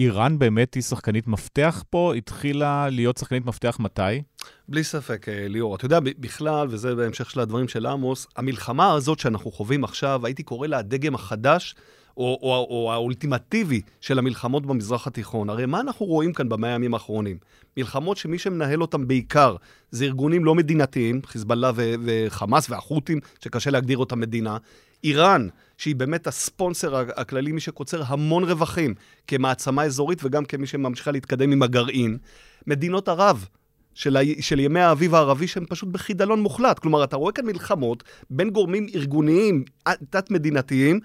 [0.00, 2.14] איראן באמת היא שחקנית מפתח פה?
[2.14, 4.22] התחילה להיות שחקנית מפתח מתי?
[4.68, 5.76] בלי ספק, אה, ליאור.
[5.76, 10.42] אתה יודע, בכלל, וזה בהמשך של הדברים של עמוס, המלחמה הזאת שאנחנו חווים עכשיו, הייתי
[10.42, 11.74] קורא לה הדגם החדש
[12.16, 15.50] או, או, או האולטימטיבי של המלחמות במזרח התיכון.
[15.50, 17.38] הרי מה אנחנו רואים כאן במאה הימים האחרונים?
[17.76, 19.56] מלחמות שמי שמנהל אותם בעיקר
[19.90, 24.56] זה ארגונים לא מדינתיים, חיזבאללה וחמאס והחות'ים, שקשה להגדיר אותם מדינה.
[25.04, 25.48] איראן,
[25.80, 28.94] שהיא באמת הספונסר הכללי, מי שקוצר המון רווחים
[29.26, 32.18] כמעצמה אזורית וגם כמי שממשיכה להתקדם עם הגרעין.
[32.66, 33.46] מדינות ערב,
[33.94, 34.20] של, ה...
[34.40, 36.78] של ימי האביב הערבי שהם פשוט בחידלון מוחלט.
[36.78, 39.64] כלומר, אתה רואה כאן מלחמות בין גורמים ארגוניים
[40.10, 41.00] תת-מדינתיים,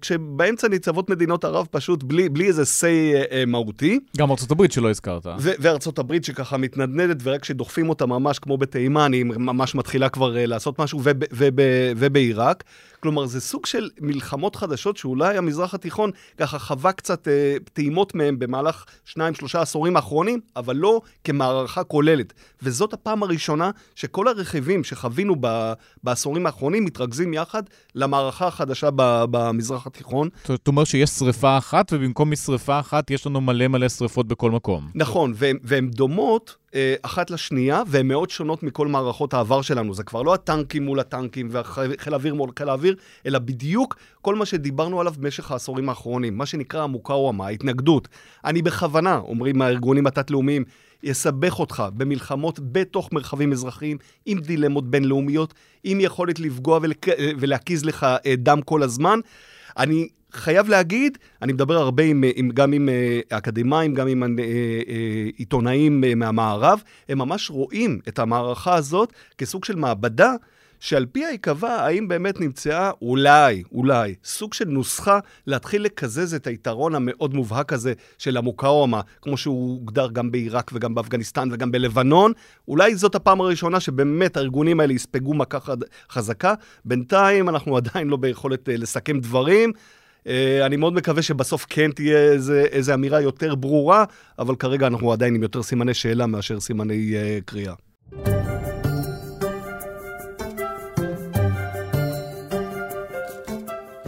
[0.00, 4.00] כשבאמצע ניצבות מדינות ערב פשוט בלי, בלי איזה say אה, אה, מהותי.
[4.16, 5.26] גם ארצות הברית שלא הזכרת.
[5.26, 10.34] ו- וארצות הברית שככה מתנדנדת, ורק כשדוחפים אותה ממש כמו בתימן, היא ממש מתחילה כבר
[10.46, 11.60] לעשות משהו, וב- וב-
[11.96, 12.64] ובעיראק.
[13.00, 17.32] כלומר, זה סוג של מלחמות חדשות שאולי המזרח התיכון ככה חווה קצת אה,
[17.72, 22.32] טעימות מהם במהלך שניים, שלושה עשורים האחרונים, אבל לא כמערכה כוללת.
[22.62, 25.72] וזאת הפעם הראשונה שכל הרכיבים שחווינו ב-
[26.04, 27.62] בעשורים האחרונים מתרכזים יחד
[27.94, 29.24] למערכה החדשה ב-
[29.66, 30.28] במזרח התיכון.
[30.44, 34.90] זאת אומרת שיש שריפה אחת, ובמקום משריפה אחת יש לנו מלא מלא שריפות בכל מקום.
[34.94, 39.94] נכון, והן דומות אה, אחת לשנייה, והן מאוד שונות מכל מערכות העבר שלנו.
[39.94, 44.46] זה כבר לא הטנקים מול הטנקים והחיל האוויר מול חיל האוויר, אלא בדיוק כל מה
[44.46, 48.08] שדיברנו עליו במשך העשורים האחרונים, מה שנקרא המוקאוומה, ההתנגדות.
[48.44, 50.64] אני בכוונה, אומרים הארגונים התת-לאומיים,
[51.02, 57.06] יסבך אותך במלחמות בתוך מרחבים אזרחיים, עם דילמות בינלאומיות, עם יכולת לפגוע ולק...
[57.38, 59.20] ולהקיז לך אה, דם כל הזמן.
[59.78, 64.44] אני חייב להגיד, אני מדבר הרבה עם, עם, גם עם אה, אקדמאים, גם עם אה,
[64.88, 70.32] אה, עיתונאים מהמערב, הם ממש רואים את המערכה הזאת כסוג של מעבדה.
[70.80, 76.94] שעל פיה ייקבע האם באמת נמצאה אולי, אולי, סוג של נוסחה להתחיל לקזז את היתרון
[76.94, 82.32] המאוד מובהק הזה של המוקאומה, כמו שהוא הוגדר גם בעיראק וגם באפגניסטן וגם בלבנון.
[82.68, 85.58] אולי זאת הפעם הראשונה שבאמת הארגונים האלה יספגו מכה
[86.10, 86.54] חזקה.
[86.84, 89.72] בינתיים אנחנו עדיין לא ביכולת לסכם דברים.
[90.26, 94.04] אה, אני מאוד מקווה שבסוף כן תהיה איזה, איזה אמירה יותר ברורה,
[94.38, 97.74] אבל כרגע אנחנו עדיין עם יותר סימני שאלה מאשר סימני uh, קריאה.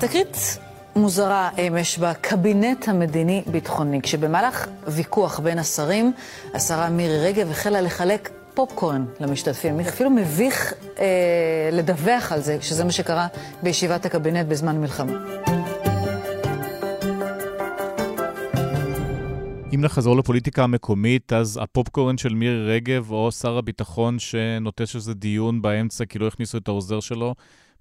[0.00, 0.58] תקרית
[0.96, 6.12] מוזרה אמש בקבינט המדיני-ביטחוני, כשבמהלך ויכוח בין השרים,
[6.54, 9.80] השרה מירי רגב החלה לחלק פופקורן למשתתפים.
[9.80, 13.26] אפילו מביך אה, לדווח על זה, שזה מה שקרה
[13.62, 15.12] בישיבת הקבינט בזמן מלחמה.
[19.74, 25.62] אם נחזור לפוליטיקה המקומית, אז הפופקורן של מירי רגב או שר הביטחון שנוטש איזה דיון
[25.62, 27.34] באמצע כי לא הכניסו את העוזר שלו,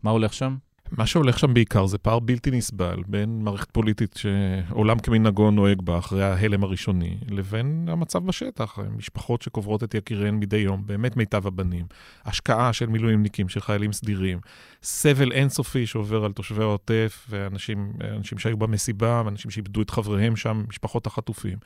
[0.04, 0.67] מה הולך שם?
[0.91, 5.97] מה שהולך שם בעיקר זה פער בלתי נסבל בין מערכת פוליטית שעולם כמנהגו נוהג בה
[5.97, 8.80] אחרי ההלם הראשוני, לבין המצב בשטח.
[8.97, 11.86] משפחות שקוברות את יקיריהן מדי יום, באמת מיטב הבנים.
[12.26, 14.39] השקעה של מילואימניקים, של חיילים סדירים.
[14.84, 21.08] סבל אינסופי שעובר על תושבי העוטף, ואנשים שהיו במסיבה, ואנשים שאיבדו את חבריהם שם, משפחות
[21.08, 21.58] החטופים.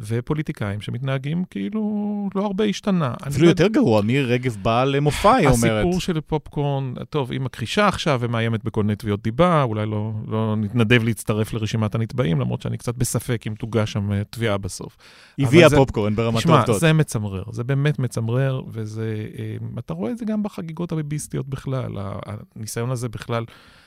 [0.00, 3.14] ופוליטיקאים שמתנהגים כאילו לא הרבה השתנה.
[3.28, 3.70] אפילו יותר לא...
[3.70, 5.84] גרוע, מירי רגב באה למופע, היא אומרת.
[5.84, 10.56] הסיפור של פופקורן, טוב, היא מכחישה עכשיו ומאיימת בכל מיני תביעות דיבה, אולי לא, לא
[10.56, 14.96] נתנדב להצטרף לרשימת הנתבעים, למרות שאני קצת בספק אם תוגש שם אה, תביעה בסוף.
[15.38, 16.64] הביאה פופקורן ברמת העובדות.
[16.64, 19.26] תשמע, זה מצמרר, זה באמת מצמרר, וזה...
[19.38, 21.92] אה, אתה רואה את זה גם בחגיגות הביביסטיות בכלל.
[22.58, 23.44] הניסיון הזה בכלל...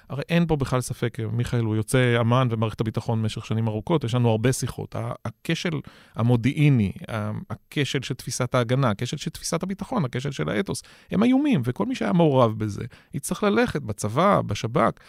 [0.10, 4.16] הרי אין פה בכלל ספק, מיכאל הוא יוצא אמ"ן ומערכת הביטחון במשך שנים ארוכות, יש
[4.16, 4.96] לנו הרבה שיחות.
[5.26, 5.80] הכשל
[6.16, 6.92] המודיעיני,
[7.50, 10.82] הכשל של תפיסת ההגנה, הכשל של תפיסת הביטחון, הכשל של האתוס,
[11.12, 15.00] הם איומים, וכל מי שהיה מעורב בזה יצטרך ללכת בצבא, בשב"כ,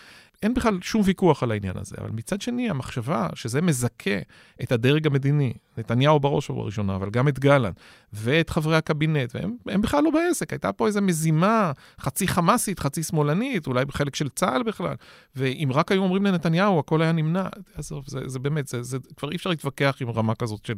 [0.43, 4.19] אין בכלל שום ויכוח על העניין הזה, אבל מצד שני, המחשבה שזה מזכה
[4.63, 7.81] את הדרג המדיני, נתניהו בראש ובראשונה, אבל גם את גלנט,
[8.13, 9.35] ואת חברי הקבינט,
[9.67, 14.29] והם בכלל לא בעסק, הייתה פה איזו מזימה חצי חמאסית, חצי שמאלנית, אולי בחלק של
[14.29, 14.95] צה"ל בכלל,
[15.37, 19.31] ואם רק היו אומרים לנתניהו, הכל היה נמנע, עזוב, זה, זה באמת, זה, זה כבר
[19.31, 20.75] אי אפשר להתווכח עם רמה כזאת של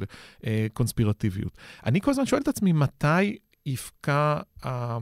[0.47, 1.59] אה, קונספירטיביות.
[1.87, 4.37] אני כל הזמן שואל את עצמי, מתי יפקע...
[4.65, 4.99] אה,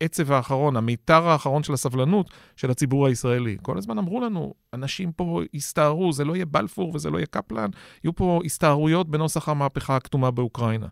[0.00, 3.56] העצב האחרון, המיתר האחרון של הסבלנות של הציבור הישראלי.
[3.62, 7.70] כל הזמן אמרו לנו, אנשים פה יסתערו, זה לא יהיה בלפור וזה לא יהיה קפלן,
[8.04, 10.86] יהיו פה הסתערויות בנוסח המהפכה הכתומה באוקראינה.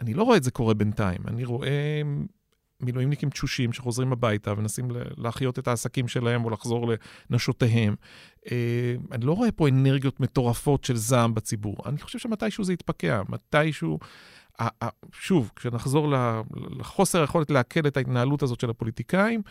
[0.00, 2.02] אני לא רואה את זה קורה בינתיים, אני רואה
[2.80, 6.92] מילואימניקים תשושים שחוזרים הביתה ומנסים להחיות את העסקים שלהם או לחזור
[7.30, 7.94] לנשותיהם.
[8.50, 11.76] אה, אני לא רואה פה אנרגיות מטורפות של זעם בציבור.
[11.86, 13.98] אני חושב שמתישהו זה יתפקע, מתישהו...
[15.12, 16.14] שוב, כשנחזור
[16.78, 19.42] לחוסר היכולת לעכל את ההתנהלות הזאת של הפוליטיקאים,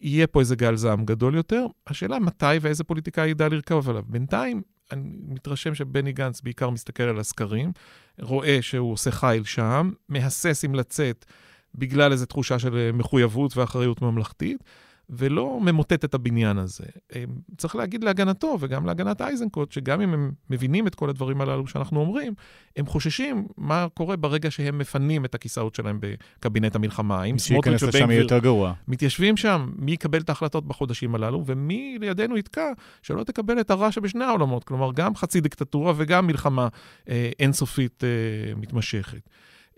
[0.00, 1.66] יהיה פה איזה גל זעם גדול יותר.
[1.86, 4.02] השאלה מתי ואיזה פוליטיקאי ידע לרכב עליו.
[4.06, 4.62] בינתיים,
[4.92, 7.72] אני מתרשם שבני גנץ בעיקר מסתכל על הסקרים,
[8.20, 11.24] רואה שהוא עושה חיל שם, מהסס אם לצאת
[11.74, 14.64] בגלל איזו תחושה של מחויבות ואחריות ממלכתית.
[15.12, 16.84] ולא ממוטט את הבניין הזה.
[17.56, 22.00] צריך להגיד להגנתו וגם להגנת אייזנקוט, שגם אם הם מבינים את כל הדברים הללו שאנחנו
[22.00, 22.34] אומרים,
[22.76, 27.24] הם חוששים מה קורה ברגע שהם מפנים את הכיסאות שלהם בקבינט המלחמה.
[27.24, 28.72] אם סמוטריץ' ובן גביר יותר גרוע.
[28.88, 32.72] מתיישבים שם, מי יקבל את ההחלטות בחודשים הללו, ומי לידינו יתקע
[33.02, 34.64] שלא תקבל את הרע שבשני העולמות.
[34.64, 36.68] כלומר, גם חצי דיקטטורה וגם מלחמה
[37.08, 39.28] אה, אינסופית אה, מתמשכת.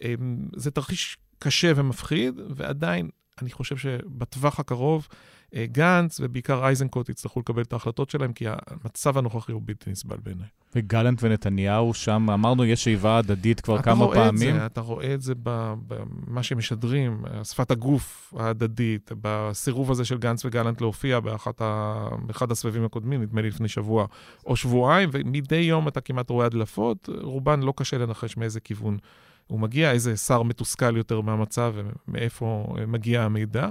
[0.02, 0.14] אה,
[0.56, 3.08] זה תרחיש קשה ומפחיד, ועדיין
[3.42, 5.08] אני חושב שבטווח הקרוב,
[5.54, 10.16] אה, גנץ ובעיקר אייזנקוט יצטרכו לקבל את ההחלטות שלהם, כי המצב הנוכחי הוא בלתי נסבל
[10.22, 10.46] בעיניי.
[10.74, 14.56] וגלנט ונתניהו שם, אמרנו, יש איבה הדדית כבר כמה פעמים.
[14.56, 20.80] זה, אתה רואה את זה במה שמשדרים, שפת הגוף ההדדית, בסירוב הזה של גנץ וגלנט
[20.80, 24.06] להופיע באחד הסבבים הקודמים, נדמה לי לפני שבוע
[24.46, 28.98] או שבועיים, ומדי יום אתה כמעט רואה הדלפות, רובן לא קשה לנחש מאיזה כיוון.
[29.46, 31.74] הוא מגיע, איזה שר מתוסכל יותר מהמצב
[32.08, 33.68] ומאיפה מגיע המידע.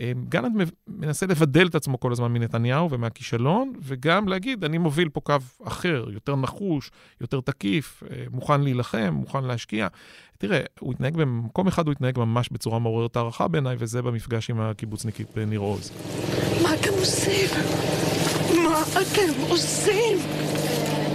[0.00, 5.20] אה, גלנט מנסה לבדל את עצמו כל הזמן מנתניהו ומהכישלון, וגם להגיד, אני מוביל פה
[5.20, 9.88] קו אחר, יותר נחוש, יותר תקיף, אה, מוכן להילחם, מוכן להשקיע.
[10.38, 14.60] תראה, הוא התנהג במקום אחד, הוא התנהג ממש בצורה מעוררת הערכה בעיניי, וזה במפגש עם
[14.60, 15.92] הקיבוצניקית בניר עוז.
[16.62, 17.50] מה אתם עושים?
[18.64, 20.18] מה אתם עושים?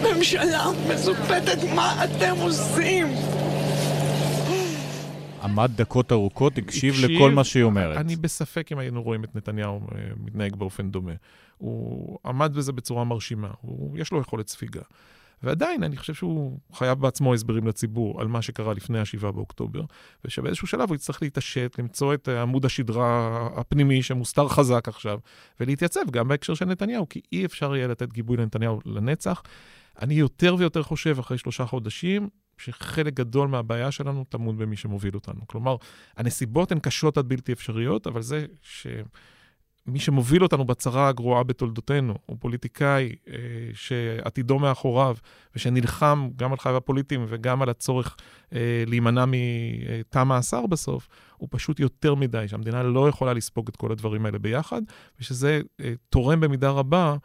[0.04, 3.08] ממשלה מזופתת, מה אתם עושים?
[5.46, 7.98] עמד דקות ארוכות, הקשיב, הקשיב לכל מה שהיא אומרת.
[7.98, 11.14] אני בספק אם היינו רואים את נתניהו אה, מתנהג באופן דומה.
[11.58, 14.82] הוא עמד בזה בצורה מרשימה, הוא, יש לו יכולת ספיגה.
[15.44, 19.82] ועדיין, אני חושב שהוא חייב בעצמו הסברים לציבור על מה שקרה לפני ה-7 באוקטובר,
[20.26, 25.20] ושבאיזשהו שלב הוא יצטרך להתעשת, למצוא את עמוד השדרה הפנימי שמוסתר חזק עכשיו,
[25.60, 29.44] ולהתייצב גם בהקשר של נתניהו, כי אי אפשר יהיה לתת גיבוי לנתניהו לנצח.
[30.02, 35.48] אני יותר ויותר חושב, אחרי שלושה חודשים, שחלק גדול מהבעיה שלנו טמון במי שמוביל אותנו.
[35.48, 35.76] כלומר,
[36.18, 42.38] הנסיבות הן קשות עד בלתי אפשריות, אבל זה שמי שמוביל אותנו בצרה הגרועה בתולדותינו, הוא
[42.40, 43.36] פוליטיקאי אה,
[43.74, 45.16] שעתידו מאחוריו,
[45.56, 48.16] ושנלחם גם על חייו הפוליטיים וגם על הצורך
[48.54, 53.92] אה, להימנע מתא מאסר בסוף, הוא פשוט יותר מדי, שהמדינה לא יכולה לספוג את כל
[53.92, 54.82] הדברים האלה ביחד,
[55.20, 57.16] ושזה אה, תורם במידה רבה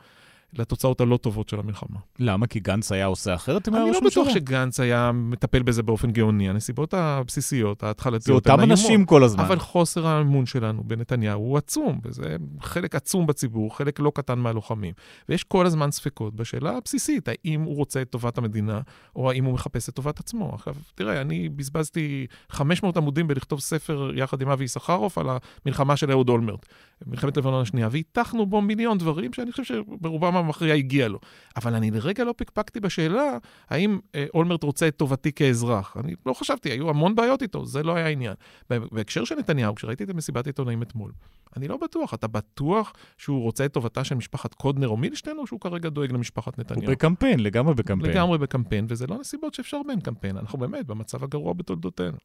[0.52, 1.98] לתוצאות הלא טובות של המלחמה.
[2.18, 2.46] למה?
[2.46, 4.08] כי גנץ היה עושה אחרת אם היה ראש ממשלה?
[4.08, 6.48] אני לא בטוח שגנץ היה מטפל בזה באופן גאוני.
[6.48, 9.44] הנסיבות הבסיסיות, ההתחלתיות, זה אותם אנשים כל הזמן.
[9.44, 14.94] אבל חוסר האמון שלנו בנתניהו הוא עצום, וזה חלק עצום בציבור, חלק לא קטן מהלוחמים.
[15.28, 18.80] ויש כל הזמן ספקות בשאלה הבסיסית, האם הוא רוצה את טובת המדינה,
[19.16, 20.50] או האם הוא מחפש את טובת עצמו.
[20.54, 25.26] עכשיו, תראה, אני בזבזתי 500 עמודים בלכתוב ספר יחד עם אבי יששכרוף על
[25.66, 26.66] המלחמה של אהוד אולמרט,
[27.06, 31.18] מלחמת לבנון השנייה, והיתכנו בו מיליון דברים שאני חושב שברובם המכריע הגיע לו.
[31.57, 35.96] אבל אני לרגע לא פקפקתי בשאלה האם אה, אולמרט רוצה את טובתי כאזרח.
[35.96, 38.35] אני לא חשבתי, היו המון בעיות איתו, זה לא היה העניין.
[38.70, 41.12] בהקשר של נתניהו, כשראיתי את מסיבת העיתונאים אתמול,
[41.57, 42.14] אני לא בטוח.
[42.14, 46.12] אתה בטוח שהוא רוצה את טובתה של משפחת קודנר או מילשטיין, או שהוא כרגע דואג
[46.12, 46.83] למשפחת נתניהו?
[46.83, 48.12] הוא בקמפיין, לגמרי בקמפיין.
[48.12, 50.37] לגמרי בקמפיין, וזה לא נסיבות שאפשר בהן קמפיין.
[50.37, 52.16] אנחנו באמת במצב הגרוע בתולדותינו.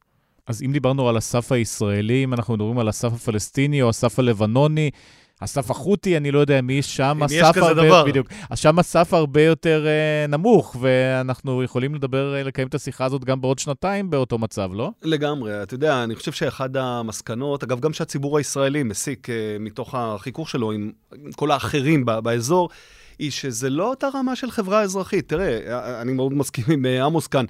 [0.46, 4.90] אז אם דיברנו על הסף הישראלי, אם אנחנו מדברים על הסף הפלסטיני או הסף הלבנוני,
[5.40, 7.74] הסף החותי, אני לא יודע מי שם הסף הרבה...
[7.74, 8.04] דבר.
[8.04, 8.28] בדיוק.
[8.54, 13.40] שם הסף הרבה יותר uh, נמוך, ואנחנו יכולים לדבר, uh, לקיים את השיחה הזאת גם
[13.40, 14.90] בעוד שנתיים באותו מצב, לא?
[15.02, 15.62] לגמרי.
[15.62, 20.72] אתה יודע, אני חושב שאחד המסקנות, אגב, גם שהציבור הישראלי מסיק uh, מתוך החיכוך שלו
[20.72, 20.92] עם,
[21.24, 22.68] עם כל האחרים באזור,
[23.18, 25.28] היא שזה לא אותה רמה של חברה אזרחית.
[25.28, 27.44] תראה, אני מאוד מסכים עם עמוס כאן.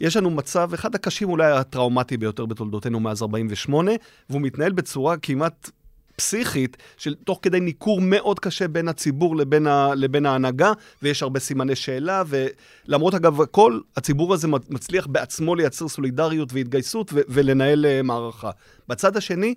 [0.00, 3.92] יש לנו מצב, אחד הקשים אולי הטראומטי ביותר בתולדותינו מאז 48',
[4.30, 5.70] והוא מתנהל בצורה כמעט
[6.16, 10.72] פסיכית, של תוך כדי ניכור מאוד קשה בין הציבור לבין, ה, לבין ההנהגה,
[11.02, 17.20] ויש הרבה סימני שאלה, ולמרות אגב הכל, הציבור הזה מצליח בעצמו לייצר סולידריות והתגייסות ו-
[17.28, 18.50] ולנהל uh, מערכה.
[18.88, 19.54] בצד השני,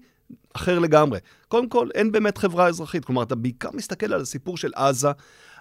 [0.53, 1.19] אחר לגמרי.
[1.47, 3.05] קודם כל, אין באמת חברה אזרחית.
[3.05, 5.11] כלומר, אתה בעיקר מסתכל על הסיפור של עזה.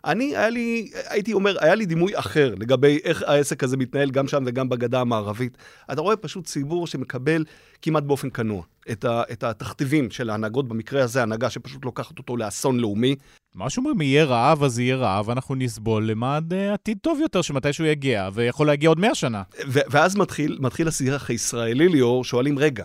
[0.04, 4.28] אני, היה לי, הייתי אומר, היה לי דימוי אחר לגבי איך העסק הזה מתנהל גם
[4.28, 5.58] שם וגם בגדה המערבית.
[5.92, 7.44] אתה רואה פשוט ציבור שמקבל
[7.82, 12.36] כמעט באופן כנוע את, ה, את התכתיבים של ההנהגות, במקרה הזה הנהגה שפשוט לוקחת אותו
[12.36, 13.16] לאסון לאומי.
[13.54, 17.84] מה שאומרים, יהיה רעב, אז יהיה רעב, אנחנו נסבול למען uh, עתיד טוב יותר, שמתישהו
[17.84, 19.42] יגיע, ויכול להגיע עוד מאה שנה.
[19.66, 22.84] ואז מתחיל, מתחיל השיח הישראלי, ליאור, שואלים, רגע,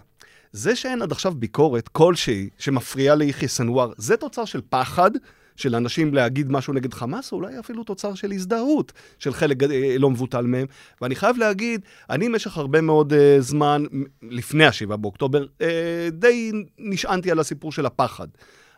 [0.52, 5.12] זה שאין עד עכשיו ביקורת כלשהי שמפריעה ליחיא סנוואר, זה תוצר של פחד.
[5.62, 9.96] של אנשים להגיד משהו נגד חמאס, או אולי אפילו תוצר של הזדהות של חלק אה,
[10.00, 10.68] לא מבוטל מהם.
[11.02, 13.84] ואני חייב להגיד, אני במשך הרבה מאוד uh, זמן,
[14.22, 15.64] לפני ה-7 באוקטובר, uh,
[16.12, 18.28] די נשענתי על הסיפור של הפחד.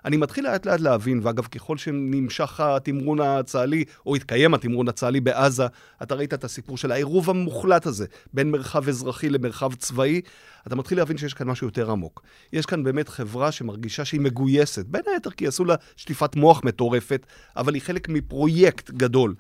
[0.06, 5.64] אני מתחיל לאט לאט להבין, ואגב, ככל שנמשך התמרון הצה"לי, או התקיים התמרון הצה"לי בעזה,
[6.04, 10.22] אתה ראית את הסיפור של העירוב המוחלט הזה בין מרחב אזרחי למרחב צבאי,
[10.68, 12.22] אתה מתחיל להבין שיש כאן משהו יותר עמוק.
[12.54, 17.26] יש כאן באמת חברה שמרגישה שהיא מגויסת, בין היתר כי עשו לה שטיפת מוח מטורפת,
[17.56, 19.36] אבל היא חלק מפרויקט גדול.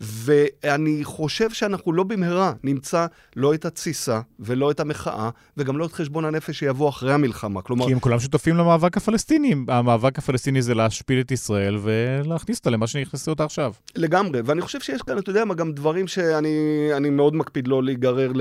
[0.00, 5.92] ואני חושב שאנחנו לא במהרה נמצא לא את התסיסה ולא את המחאה, וגם לא את
[5.92, 7.62] חשבון הנפש שיבוא אחרי המלחמה.
[7.62, 7.86] כלומר...
[7.86, 9.54] כי הם כולם שותפים למאבק הפלסטיני.
[9.68, 13.72] המאבק הפלסטיני זה להשפיל את ישראל ולהכניס אותה למה שנכנסו אותה עכשיו.
[13.96, 18.32] לגמרי, ואני חושב שיש כאן, אתה יודע מה, גם דברים שאני מאוד מקפיד לא להיגרר,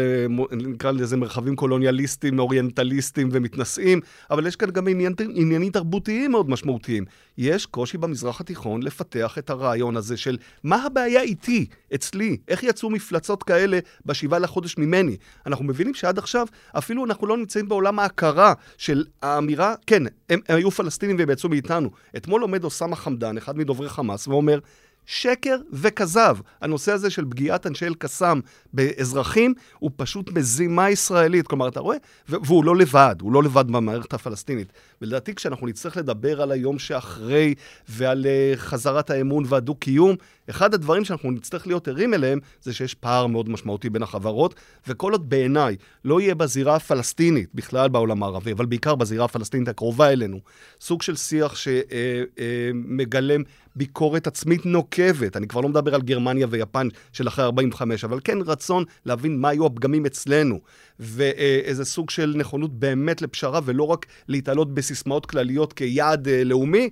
[0.52, 4.02] נקרא לזה מרחבים קולוניאליסטיים, אוריינטליסטיים ומתנשאים,
[4.32, 7.06] אבל יש כאן גם עניין, עניינים תרבותיים מאוד משמעותיים.
[7.38, 11.47] יש קושי במזרח התיכון לפתח את הרעיון הזה של מה הבעיה איתי,
[11.96, 15.18] אצלי, איך יצאו מפלצות כאלה בשבעה לחודש ממני.
[15.46, 20.58] אנחנו מבינים שעד עכשיו אפילו אנחנו לא נמצאים בעולם ההכרה של האמירה, כן, הם, הם
[20.58, 21.90] היו פלסטינים והם יצאו מאיתנו.
[22.18, 24.60] אתמול עומד אוסאמה חמדן, אחד מדוברי חמאס, ואומר,
[25.08, 26.38] שקר וכזב.
[26.62, 28.40] הנושא הזה של פגיעת אנשי אל-קסאם
[28.74, 31.48] באזרחים הוא פשוט מזימה ישראלית.
[31.48, 31.98] כלומר, אתה רואה?
[32.30, 34.74] והוא לא לבד, הוא לא לבד במערכת הפלסטינית.
[35.02, 37.54] ולדעתי, כשאנחנו נצטרך לדבר על היום שאחרי
[37.90, 40.16] ועל uh, חזרת האמון והדו-קיום,
[40.50, 44.56] אחד הדברים שאנחנו נצטרך להיות ערים אליהם זה שיש פער מאוד משמעותי בין החברות,
[44.88, 45.76] וכל עוד בעיניי
[46.06, 50.40] לא יהיה בזירה הפלסטינית, בכלל בעולם הערבי, אבל בעיקר בזירה הפלסטינית הקרובה אלינו,
[50.82, 55.38] סוג של שיח שמגלם uh, uh, ביקורת עצמית נוקבת.
[55.38, 59.50] אני כבר לא מדבר על גרמניה ויפן של אחרי 45, אבל כן רצון להבין מה
[59.50, 60.60] היו הפגמים אצלנו,
[61.00, 66.90] ואיזה סוג של נכונות באמת לפשרה, ולא רק להתעלות בסיסמאות כלליות כיעד אה, לאומי.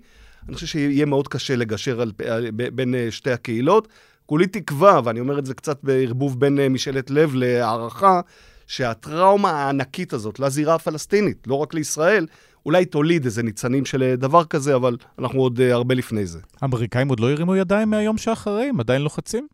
[0.47, 3.87] אני חושב שיהיה מאוד קשה לגשר על, על, בין אה, שתי הקהילות.
[4.25, 8.21] כולי תקווה, ואני אומר את זה קצת בערבוב בין אה, משאלת לב להערכה,
[8.67, 12.25] שהטראומה הענקית הזאת לזירה הפלסטינית, לא רק לישראל,
[12.65, 16.39] אולי תוליד איזה ניצנים של אה, דבר כזה, אבל אנחנו עוד uh, הרבה לפני זה.
[16.61, 18.69] האמריקאים עוד לא הרימו ידיים מהיום שאחרי?
[18.69, 19.47] הם עדיין לוחצים?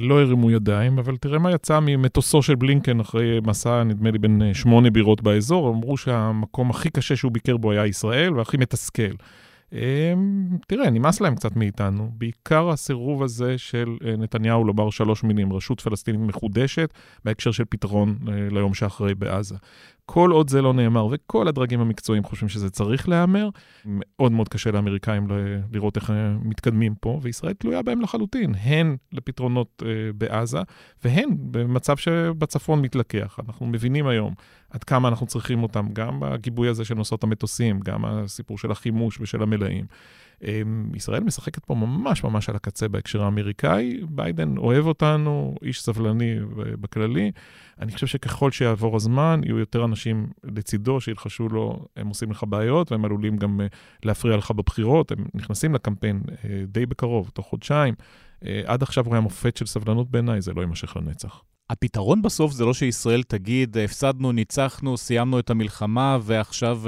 [0.00, 4.42] לא הרימו ידיים, אבל תראה מה יצא ממטוסו של בלינקן אחרי מסע, נדמה לי, בין
[4.54, 5.68] שמונה בירות באזור.
[5.68, 9.12] אמרו שהמקום הכי קשה שהוא ביקר בו היה ישראל, והכי מתסכל.
[10.66, 12.10] תראה, נמאס להם קצת מאיתנו.
[12.18, 18.18] בעיקר הסירוב הזה של נתניהו לומר שלוש מילים, רשות פלסטינית מחודשת, בהקשר של פתרון
[18.50, 19.56] ליום שאחרי בעזה.
[20.06, 23.48] כל עוד זה לא נאמר, וכל הדרגים המקצועיים חושבים שזה צריך להיאמר,
[23.84, 25.26] מאוד מאוד קשה לאמריקאים
[25.72, 30.58] לראות איך הם מתקדמים פה, וישראל תלויה בהם לחלוטין, הן לפתרונות uh, בעזה,
[31.04, 33.38] והן במצב שבצפון מתלקח.
[33.46, 34.34] אנחנו מבינים היום
[34.70, 39.20] עד כמה אנחנו צריכים אותם, גם בגיבוי הזה של נושאות המטוסים, גם הסיפור של החימוש
[39.20, 39.86] ושל המלאים.
[40.44, 44.00] אמ, ישראל משחקת פה ממש ממש על הקצה בהקשר האמריקאי.
[44.08, 47.32] ביידן אוהב אותנו, איש סבלני בכללי.
[47.80, 52.92] אני חושב שככל שיעבור הזמן, יהיו יותר אנשים לצידו שילחשו לו, הם עושים לך בעיות,
[52.92, 53.66] והם עלולים גם אה,
[54.04, 55.12] להפריע לך בבחירות.
[55.12, 57.94] הם נכנסים לקמפיין אה, די בקרוב, תוך חודשיים.
[58.44, 61.42] אה, עד עכשיו הוא היה מופת של סבלנות בעיניי, זה לא יימשך לנצח.
[61.70, 66.80] הפתרון בסוף זה לא שישראל תגיד, הפסדנו, ניצחנו, סיימנו את המלחמה, ועכשיו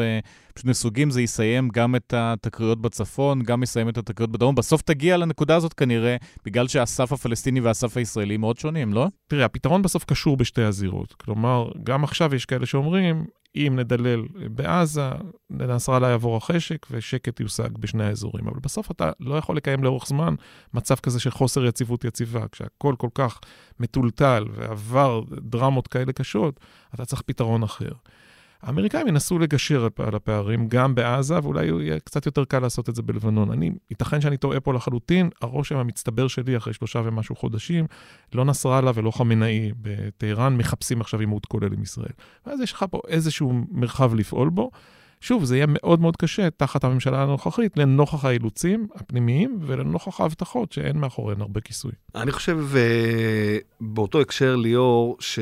[0.59, 4.55] פשוט נסוגים, זה יסיים גם את התקריות בצפון, גם יסיים את התקריות בדרום.
[4.55, 9.07] בסוף תגיע לנקודה הזאת כנראה, בגלל שהסף הפלסטיני והסף הישראלי מאוד שונים, לא?
[9.27, 11.13] תראה, הפתרון בסוף קשור בשתי הזירות.
[11.13, 15.11] כלומר, גם עכשיו יש כאלה שאומרים, אם נדלל בעזה,
[15.51, 18.49] לנסראללה יעבור החשק ושקט יושג בשני האזורים.
[18.49, 20.35] אבל בסוף אתה לא יכול לקיים לאורך זמן
[20.75, 22.49] מצב כזה של חוסר יציבות יציבה.
[22.53, 23.41] כשהכול כל כך
[23.81, 26.61] מטולטל ועבר דרמות כאלה קשות,
[26.95, 27.93] אתה צריך פתרון אחר.
[28.63, 33.03] האמריקאים ינסו לגשר על הפערים גם בעזה, ואולי יהיה קצת יותר קל לעשות את זה
[33.03, 33.51] בלבנון.
[33.51, 37.87] אני, ייתכן שאני טועה פה לחלוטין, הרושם המצטבר שלי אחרי שלושה ומשהו חודשים,
[38.35, 42.13] לא נסראללה ולא חמינאי בטהרן מחפשים עכשיו עימות כולל עם ישראל.
[42.47, 44.71] ואז יש לך פה איזשהו מרחב לפעול בו.
[45.21, 50.99] שוב, זה יהיה מאוד מאוד קשה תחת הממשלה הנוכחית, לנוכח האילוצים הפנימיים ולנוכח ההבטחות שאין
[50.99, 51.93] מאחוריהן הרבה כיסוי.
[52.15, 55.39] אני חושב, uh, באותו הקשר, ליאור, ש...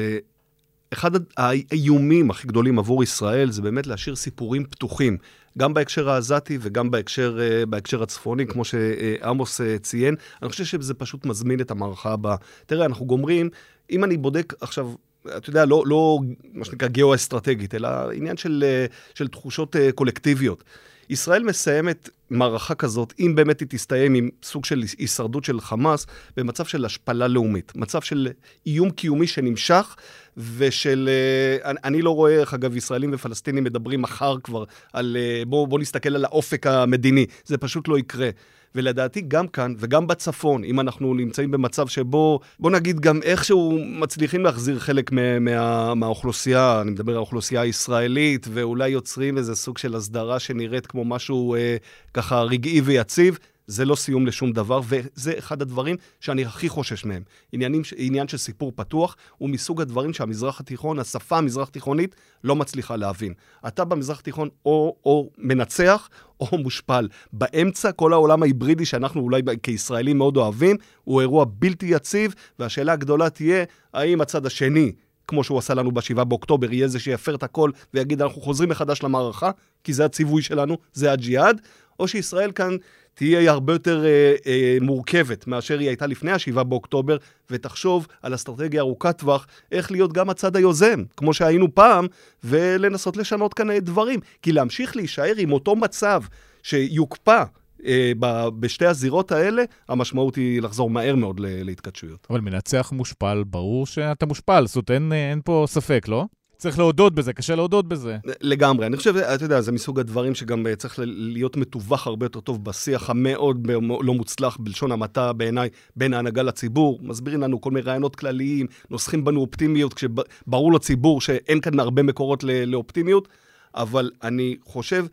[0.96, 5.16] אחד האיומים הכי גדולים עבור ישראל זה באמת להשאיר סיפורים פתוחים,
[5.58, 10.14] גם בהקשר העזתי וגם בהקשר, אה, בהקשר הצפוני, כמו שעמוס אה, ציין.
[10.42, 12.36] אני חושב שזה פשוט מזמין את המערכה הבאה.
[12.66, 13.50] תראה, אנחנו גומרים,
[13.90, 14.92] אם אני בודק עכשיו,
[15.36, 16.18] אתה יודע, לא, לא
[16.52, 20.64] מה שנקרא גיאו-אסטרטגית, אלא עניין של, אה, של תחושות קולקטיביות.
[21.10, 26.64] ישראל מסיימת מערכה כזאת, אם באמת היא תסתיים עם סוג של הישרדות של חמאס, במצב
[26.64, 28.28] של השפלה לאומית, מצב של
[28.66, 29.96] איום קיומי שנמשך,
[30.36, 31.08] ושל...
[31.12, 35.16] אה, אני, אני לא רואה, איך אגב, ישראלים ופלסטינים מדברים מחר כבר על...
[35.20, 37.26] אה, בואו בוא נסתכל על האופק המדיני.
[37.44, 38.30] זה פשוט לא יקרה.
[38.76, 44.44] ולדעתי גם כאן וגם בצפון, אם אנחנו נמצאים במצב שבו, בוא נגיד גם איכשהו מצליחים
[44.44, 49.94] להחזיר חלק מה, מה, מהאוכלוסייה, אני מדבר על האוכלוסייה הישראלית, ואולי יוצרים איזה סוג של
[49.94, 51.76] הסדרה שנראית כמו משהו אה,
[52.14, 57.22] ככה רגעי ויציב, זה לא סיום לשום דבר, וזה אחד הדברים שאני הכי חושש מהם.
[57.52, 62.14] עניינים, עניין של סיפור פתוח הוא מסוג הדברים שהמזרח התיכון, השפה המזרח תיכונית,
[62.44, 63.34] לא מצליחה להבין.
[63.66, 66.08] אתה במזרח התיכון או, או מנצח
[66.40, 67.08] או מושפל.
[67.32, 73.30] באמצע, כל העולם ההיברידי שאנחנו אולי כישראלים מאוד אוהבים, הוא אירוע בלתי יציב, והשאלה הגדולה
[73.30, 73.64] תהיה,
[73.94, 74.92] האם הצד השני
[75.28, 79.02] כמו שהוא עשה לנו ב-7 באוקטובר, יהיה זה שיפר את הכל ויגיד, אנחנו חוזרים מחדש
[79.02, 79.50] למערכה,
[79.84, 81.60] כי זה הציווי שלנו, זה הג'יהאד,
[82.00, 82.76] או שישראל כאן
[83.14, 87.16] תהיה הרבה יותר אה, אה, מורכבת מאשר היא הייתה לפני ה-7 באוקטובר,
[87.50, 92.06] ותחשוב על אסטרטגיה ארוכת טווח, איך להיות גם הצד היוזם, כמו שהיינו פעם,
[92.44, 94.20] ולנסות לשנות כאן דברים.
[94.42, 96.22] כי להמשיך להישאר עם אותו מצב
[96.62, 97.44] שיוקפא
[97.86, 98.12] אה,
[98.58, 102.26] בשתי הזירות האלה, המשמעות היא לחזור מהר מאוד להתכתשויות.
[102.30, 106.26] אבל מנצח מושפל, ברור שאתה מושפל, זאת אומרת, אין, אין פה ספק, לא?
[106.58, 108.16] צריך להודות בזה, קשה להודות בזה.
[108.40, 108.86] לגמרי.
[108.86, 112.64] אני חושב, אתה יודע, זה מסוג הדברים שגם אה, צריך להיות מתווך הרבה יותר טוב
[112.64, 113.66] בשיח המאוד
[114.02, 116.98] לא מוצלח, בלשון המעטה בעיניי, בין ההנהגה לציבור.
[117.02, 122.44] מסבירים לנו כל מיני רעיונות כלליים, נוסחים בנו אופטימיות, כשברור לציבור שאין כאן הרבה מקורות
[122.44, 123.28] לאופטימיות,
[123.74, 125.06] אבל אני חושב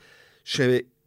[0.43, 0.61] ש...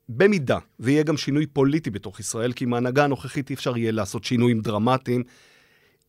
[0.09, 4.25] במידה ויהיה גם שינוי פוליטי בתוך ישראל, כי עם ההנהגה הנוכחית אי אפשר יהיה לעשות
[4.25, 5.23] שינויים דרמטיים,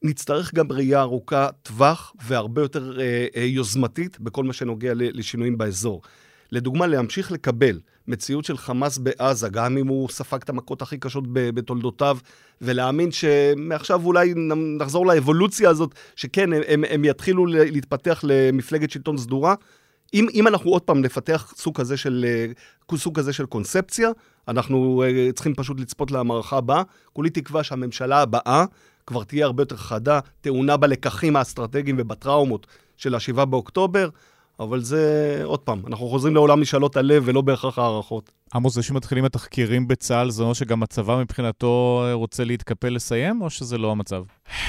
[0.03, 6.01] נצטרך גם ראייה ארוכה טווח והרבה יותר אה, אה, יוזמתית בכל מה שנוגע לשינויים באזור.
[6.51, 11.23] לדוגמה, להמשיך לקבל מציאות של חמאס בעזה, גם אם הוא ספג את המכות הכי קשות
[11.29, 12.17] בתולדותיו,
[12.61, 14.33] ולהאמין שמעכשיו אולי
[14.79, 19.55] נחזור לאבולוציה הזאת, שכן, הם, הם יתחילו להתפתח למפלגת שלטון סדורה.
[20.13, 24.09] אם, אם אנחנו עוד פעם נפתח סוג כזה של, אה, סוג כזה של קונספציה,
[24.47, 26.83] אנחנו אה, צריכים פשוט לצפות למערכה הבאה.
[27.13, 28.65] כולי תקווה שהממשלה הבאה
[29.07, 34.09] כבר תהיה הרבה יותר חדה, טעונה בלקחים האסטרטגיים ובטראומות של ה-7 באוקטובר,
[34.59, 38.31] אבל זה, עוד פעם, אנחנו חוזרים לעולם משאלות הלב ולא בהכרח הערכות.
[38.53, 43.77] עמוס, זה שמתחילים התחקירים בצה"ל, זה אומר שגם הצבא מבחינתו רוצה להתקפל לסיים, או שזה
[43.77, 44.23] לא המצב?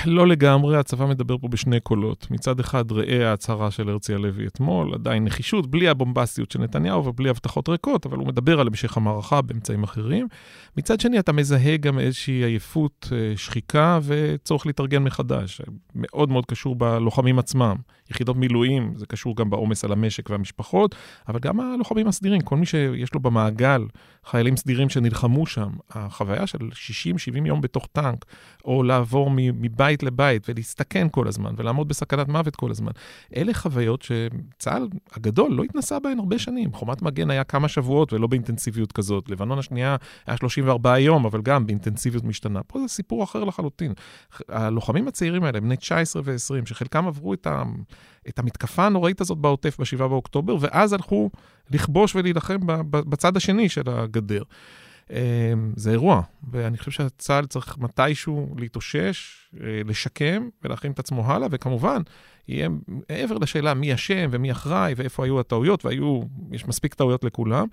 [0.04, 2.26] לא לגמרי, הצבא מדבר פה בשני קולות.
[2.30, 7.30] מצד אחד, ראה ההצהרה של הרצי הלוי אתמול, עדיין נחישות, בלי הבומבסטיות של נתניהו ובלי
[7.30, 10.28] הבטחות ריקות, אבל הוא מדבר על המשך המערכה באמצעים אחרים.
[10.76, 15.60] מצד שני, אתה מזהה גם איזושהי עייפות, אה, שחיקה וצורך להתארגן מחדש.
[15.94, 17.76] מאוד מאוד קשור בלוחמים עצמם.
[18.10, 20.94] יחידות מילואים, זה קשור גם בעומס על המשק והמשפחות,
[21.28, 23.86] אבל גם הלוחמים הסדירים, כל מי שיש לו במעגל
[24.24, 28.24] חיילים סדירים שנלחמו שם, החוויה של 60-70 יום בתוך טנק,
[28.64, 29.30] או לעבור
[29.68, 32.92] מבית לבית ולהסתכן כל הזמן, ולעמוד בסכנת מוות כל הזמן,
[33.36, 36.72] אלה חוויות שצה"ל הגדול לא התנסה בהן הרבה שנים.
[36.72, 39.30] חומת מגן היה כמה שבועות ולא באינטנסיביות כזאת.
[39.30, 39.96] לבנון השנייה
[40.26, 42.62] היה 34 יום, אבל גם באינטנסיביות משתנה.
[42.62, 43.92] פה זה סיפור אחר לחלוטין.
[44.48, 47.62] הלוחמים הצעירים האלה, בני 19 ו-20, שחלקם עברו את ה...
[48.28, 51.30] את המתקפה הנוראית הזאת בעוטף ב-7 באוקטובר, ואז הלכו
[51.70, 52.58] לכבוש ולהילחם
[52.90, 54.42] בצד השני של הגדר.
[55.10, 61.48] אמ, זה אירוע, ואני חושב שהצה"ל צריך מתישהו להתאושש, אה, לשקם ולהכין את עצמו הלאה,
[61.50, 62.02] וכמובן,
[62.48, 66.20] יהיה מעבר לשאלה מי אשם ומי אחראי ואיפה היו הטעויות, והיו,
[66.52, 67.66] יש מספיק טעויות לכולם.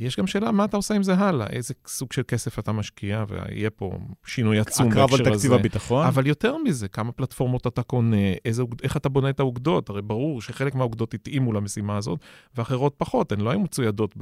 [0.00, 3.24] יש גם שאלה מה אתה עושה עם זה הלאה, איזה סוג של כסף אתה משקיע,
[3.28, 3.92] ויהיה פה
[4.26, 5.14] שינוי עצום בהקשר הזה.
[5.14, 6.06] הקרב על תקציב הביטחון.
[6.06, 10.42] אבל יותר מזה, כמה פלטפורמות אתה קונה, איזה, איך אתה בונה את האוגדות, הרי ברור
[10.42, 12.20] שחלק מהאוגדות התאימו למשימה הזאת,
[12.54, 14.14] ואחרות פחות, הן לא היו מצוידות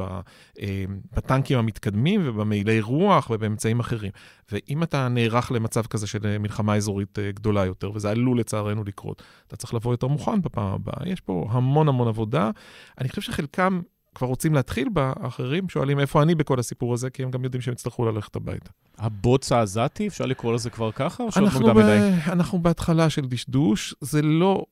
[0.60, 0.84] אה,
[1.16, 4.10] בטנקים המתקדמים ובמעילי רוח ובאמצעים אחרים.
[4.52, 9.22] ואם אתה נערך למצב כזה של מלחמה אזורית אה, גדולה יותר, וזה עלול לצערנו לקרות,
[9.46, 11.08] אתה צריך לבוא יותר מוכן בפעם הבאה.
[11.08, 12.50] יש פה המון המון עבודה.
[13.00, 13.80] אני חושב שחלקם...
[14.18, 17.60] כבר רוצים להתחיל בה, אחרים שואלים איפה אני בכל הסיפור הזה, כי הם גם יודעים
[17.60, 18.70] שהם יצטרכו ללכת הביתה.
[18.98, 21.98] הבוץ העזתי, אפשר לקרוא לזה כבר ככה, או שעוד מוקדם מדי?
[22.26, 24.64] אנחנו בהתחלה של דשדוש, זה לא,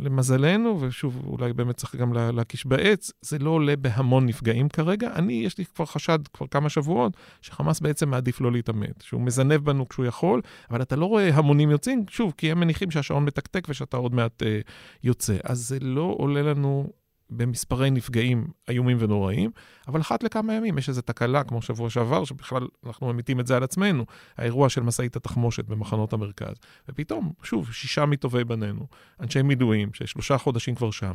[0.00, 5.10] למזלנו, ושוב, אולי באמת צריך גם להקיש בעץ, זה לא עולה בהמון נפגעים כרגע.
[5.14, 9.56] אני, יש לי כבר חשד כבר כמה שבועות, שחמאס בעצם מעדיף לא להתעמת, שהוא מזנב
[9.56, 10.40] בנו כשהוא יכול,
[10.70, 14.42] אבל אתה לא רואה המונים יוצאים, שוב, כי הם מניחים שהשעון מתקתק ושאתה עוד מעט
[14.42, 14.60] אה,
[15.04, 15.36] יוצא.
[15.44, 16.86] אז זה לא עולה לנו
[17.30, 19.50] במספרי נפגעים איומים ונוראים,
[19.88, 23.56] אבל אחת לכמה ימים יש איזו תקלה, כמו שבוע שעבר, שבכלל אנחנו ממיתים את זה
[23.56, 24.04] על עצמנו,
[24.36, 26.54] האירוע של משאית התחמושת במחנות המרכז.
[26.88, 28.86] ופתאום, שוב, שישה מטובי בנינו,
[29.20, 31.14] אנשי מילואים, ששלושה חודשים כבר שם,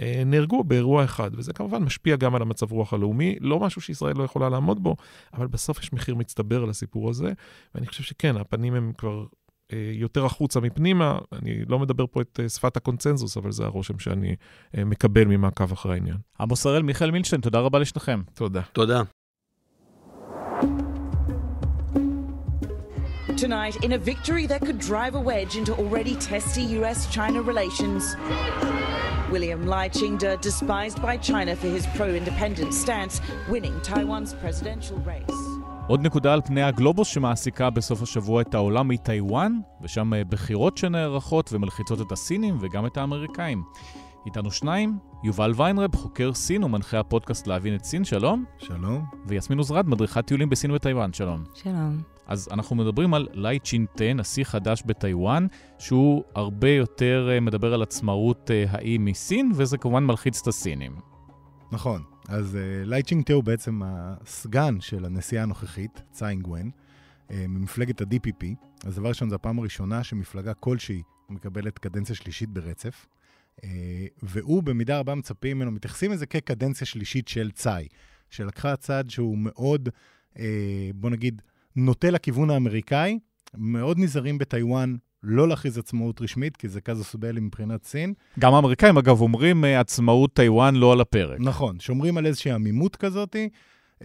[0.00, 4.16] אה, נהרגו באירוע אחד, וזה כמובן משפיע גם על המצב רוח הלאומי, לא משהו שישראל
[4.16, 4.96] לא יכולה לעמוד בו,
[5.34, 7.32] אבל בסוף יש מחיר מצטבר לסיפור הזה,
[7.74, 9.24] ואני חושב שכן, הפנים הם כבר
[9.92, 11.18] יותר החוצה מפנימה.
[11.32, 14.36] אני לא מדבר פה את אה, שפת הקונצנזוס, אבל זה הרושם שאני
[14.76, 16.16] אה, מקבל ממעקב אחרי העניין.
[16.40, 18.22] עמוס הראל, מיכאל מילשטיין, תודה רבה לשניכם.
[18.34, 18.60] תודה.
[18.72, 19.02] תודה.
[23.36, 28.14] Tonight, in a victory that could drive a wedge into already testy US China relations.
[29.32, 35.51] William Lai Ching-te, despised by China for his pro-independence stance, winning Taiwan's presidential race.
[35.88, 39.52] עוד נקודה על פני הגלובוס שמעסיקה בסוף השבוע את העולם מטיוואן,
[39.82, 43.62] ושם אה, בחירות שנערכות ומלחיצות את הסינים וגם את האמריקאים.
[44.26, 48.44] איתנו שניים, יובל ויינרב, חוקר סין ומנחה הפודקאסט להבין את סין, שלום.
[48.58, 49.04] שלום.
[49.26, 51.44] ויסמין עוזרד, מדריכת טיולים בסין וטיוואן, שלום.
[51.54, 52.02] שלום.
[52.26, 55.46] אז אנחנו מדברים על לי צ'ינטה, נשיא חדש בטיוואן,
[55.78, 60.92] שהוא הרבה יותר אה, מדבר על עצמאות אה, האי מסין, וזה כמובן מלחיץ את הסינים.
[61.72, 62.11] נכון.
[62.28, 68.46] אז uh, לי צ'ינגטה הוא בעצם הסגן של הנשיאה הנוכחית, ציינג ון, uh, ממפלגת ה-DPP.
[68.84, 73.06] אז דבר ראשון, זו הפעם הראשונה שמפלגה כלשהי מקבלת קדנציה שלישית ברצף.
[73.60, 73.64] Uh,
[74.22, 77.88] והוא במידה רבה מצפים ממנו, מתייחסים לזה כקדנציה שלישית של צאי,
[78.30, 79.88] שלקחה צעד שהוא מאוד,
[80.34, 80.38] uh,
[80.94, 81.42] בוא נגיד,
[81.76, 83.18] נוטה לכיוון האמריקאי,
[83.54, 88.14] מאוד נזהרים בטיוואן לא להכריז עצמאות רשמית, כי זה קזוס בלי מבחינת סין.
[88.38, 91.40] גם האמריקאים, אגב, אומרים אה, עצמאות טיוואן לא על הפרק.
[91.40, 93.36] נכון, שומרים על איזושהי עמימות כזאת.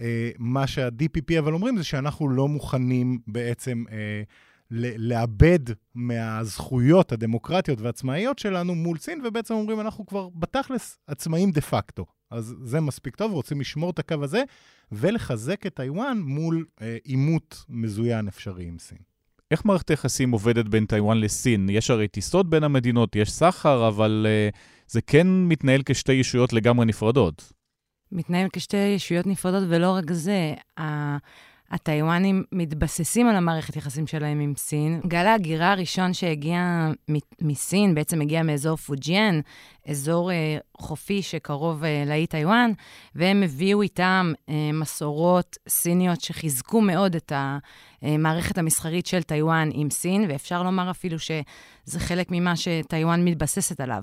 [0.00, 4.22] אה, מה שה-DPP אבל אומרים זה שאנחנו לא מוכנים בעצם אה,
[4.70, 5.58] לאבד
[5.94, 12.06] מהזכויות הדמוקרטיות והעצמאיות שלנו מול סין, ובעצם אומרים, אנחנו כבר בתכלס עצמאים דה פקטו.
[12.30, 14.42] אז זה מספיק טוב, רוצים לשמור את הקו הזה
[14.92, 16.64] ולחזק את טיוואן מול
[17.04, 18.98] עימות אה, מזוין אפשרי עם סין.
[19.50, 21.68] איך מערכת היחסים עובדת בין טיוואן לסין?
[21.68, 24.56] יש הרי טיסות בין המדינות, יש סחר, אבל אה,
[24.88, 27.52] זה כן מתנהל כשתי ישויות לגמרי נפרדות.
[28.12, 30.54] מתנהל כשתי ישויות נפרדות, ולא רק זה,
[31.70, 35.00] הטיוואנים מתבססים על המערכת יחסים שלהם עם סין.
[35.06, 36.88] גל ההגירה הראשון שהגיע
[37.40, 39.40] מסין, בעצם הגיע מאזור פוג'יאן,
[39.88, 42.72] אזור אה, חופי שקרוב אה, לאי טיוואן,
[43.14, 47.32] והם הביאו איתם אה, מסורות סיניות שחיזקו מאוד את
[48.02, 54.02] המערכת המסחרית של טיוואן עם סין, ואפשר לומר אפילו שזה חלק ממה שטיוואן מתבססת עליו.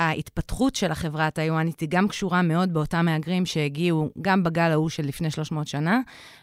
[0.00, 5.06] ההתפתחות של החברה הטיוואנית היא גם קשורה מאוד באותם מהגרים שהגיעו גם בגל ההוא של
[5.06, 6.00] לפני 300 שנה,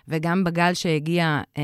[0.08, 1.64] וגם בגל שהגיע אה,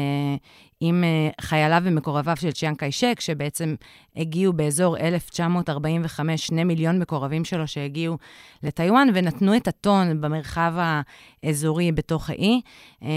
[0.80, 3.76] עם אה, חייליו ומקורביו של צ'יאן קיישק, שבעצם
[4.16, 8.18] הגיעו באזור 1945, שני מיליון מקורבים שלו שהגיעו
[8.64, 10.74] לטיוואן, ונתנו את הטון במרחב
[11.44, 12.62] האזורי בתוך האי.
[13.04, 13.10] אה,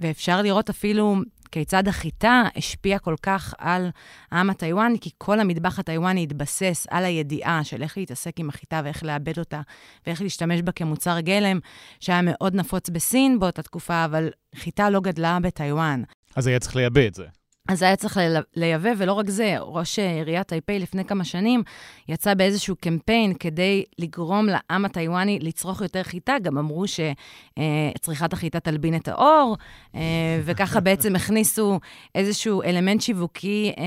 [0.00, 1.16] ואפשר לראות אפילו
[1.52, 3.90] כיצד החיטה השפיעה כל כך על
[4.30, 9.04] העם הטיוואני, כי כל המטבח הטיוואני התבסס על הידיעה של איך להתעסק עם החיטה ואיך
[9.04, 9.60] לעבד אותה,
[10.06, 11.58] ואיך להשתמש בה כמוצר גלם,
[12.00, 16.02] שהיה מאוד נפוץ בסין באותה תקופה, אבל חיטה לא גדלה בטיוואן.
[16.36, 17.39] אז היה צריך לייבא את זה.
[17.70, 18.20] אז היה צריך
[18.56, 21.62] לייבא, ולא רק זה, ראש עיריית טייפיי לפני כמה שנים
[22.08, 26.36] יצא באיזשהו קמפיין כדי לגרום לעם הטיוואני לצרוך יותר חיטה.
[26.42, 29.56] גם אמרו שצריכת החיטה תלבין את העור,
[29.94, 31.80] אה, וככה בעצם הכניסו
[32.14, 33.84] איזשהו אלמנט שיווקי אה,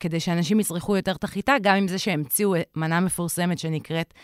[0.00, 4.14] כדי שאנשים יצרכו יותר את החיטה, גם עם זה שהמציאו מנה מפורסמת שנקראת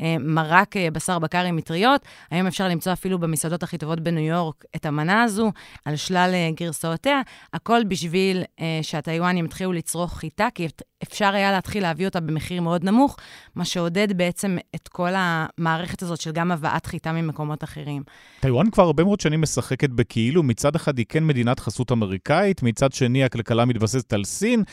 [0.00, 2.00] אה, מרק אה, בשר בקר עם מטריות.
[2.30, 5.52] היום אפשר למצוא אפילו במסעדות הכי טובות בניו יורק את המנה הזו,
[5.84, 7.20] על שלל אה, גרסאותיה.
[7.52, 8.42] הכל בשביל
[8.82, 10.68] שהטיוואנים יתחילו לצרוך חיטה, כי
[11.02, 13.16] אפשר היה להתחיל להביא אותה במחיר מאוד נמוך,
[13.54, 18.02] מה שעודד בעצם את כל המערכת הזאת של גם הבאת חיטה ממקומות אחרים.
[18.40, 22.92] טיוואן כבר הרבה מאוד שנים משחקת בכאילו, מצד אחד היא כן מדינת חסות אמריקאית, מצד
[22.92, 24.64] שני הכלכלה מתבססת על סין,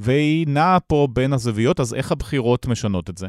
[0.00, 3.28] והיא נעה פה בין הזוויות, אז איך הבחירות משנות את זה?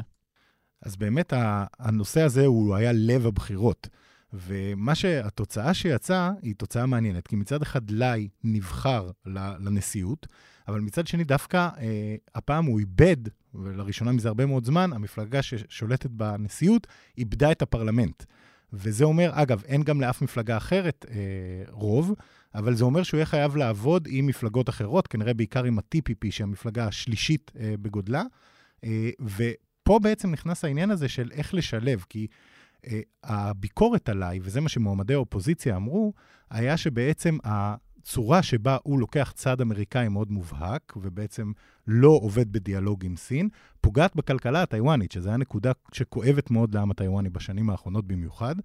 [0.82, 1.34] אז באמת
[1.80, 3.88] הנושא הזה הוא היה לב הבחירות.
[4.34, 9.12] ומה שהתוצאה שיצאה היא תוצאה מעניינת, כי מצד אחד לי נבחר
[9.60, 10.28] לנשיאות,
[10.68, 13.18] אבל מצד שני דווקא אה, הפעם הוא איבד,
[13.56, 18.24] ולראשונה מזה הרבה מאוד זמן, המפלגה ששולטת בנשיאות איבדה את הפרלמנט.
[18.74, 21.16] וזה אומר, אגב, אין גם לאף מפלגה אחרת אה,
[21.70, 22.14] רוב,
[22.56, 26.46] אבל זה אומר שהוא יהיה חייב לעבוד עם מפלגות אחרות, כנראה בעיקר עם ה-TPP, שהיא
[26.46, 28.24] המפלגה השלישית אה, בגודלה.
[28.84, 29.10] אה,
[29.84, 32.28] פה בעצם נכנס העניין הזה של איך לשלב, כי
[32.86, 32.90] uh,
[33.24, 36.14] הביקורת עליי, וזה מה שמועמדי האופוזיציה אמרו,
[36.50, 41.52] היה שבעצם הצורה שבה הוא לוקח צעד אמריקאי מאוד מובהק, ובעצם
[41.88, 43.50] לא עובד בדיאלוג עם סין,
[43.82, 48.56] פוגעת בכלכלה הטיוואנית, שזו הייתה נקודה שכואבת מאוד לעם הטיוואני בשנים האחרונות במיוחד.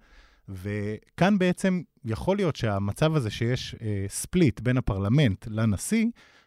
[0.49, 6.05] וכאן בעצם יכול להיות שהמצב הזה שיש אה, ספליט בין הפרלמנט לנשיא,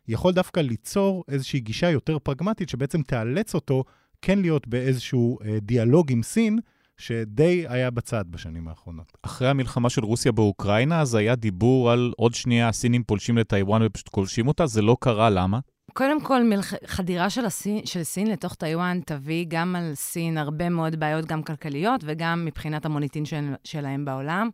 [0.08, 3.84] יכול דווקא ליצור איזושהי גישה יותר פרגמטית, שבעצם תאלץ אותו
[4.22, 6.58] כן להיות באיזשהו אה, דיאלוג עם סין,
[6.96, 9.12] שדי היה בצד בשנים האחרונות.
[9.22, 14.08] אחרי המלחמה של רוסיה באוקראינה, אז היה דיבור על עוד שנייה הסינים פולשים לטיוואן ופשוט
[14.08, 15.58] כולשים אותה, זה לא קרה, למה?
[15.94, 16.74] קודם כל, מלח...
[16.86, 21.42] חדירה של, הסין, של סין לתוך טיוואן תביא גם על סין הרבה מאוד בעיות, גם
[21.42, 24.50] כלכליות וגם מבחינת המוניטין של, שלהם בעולם.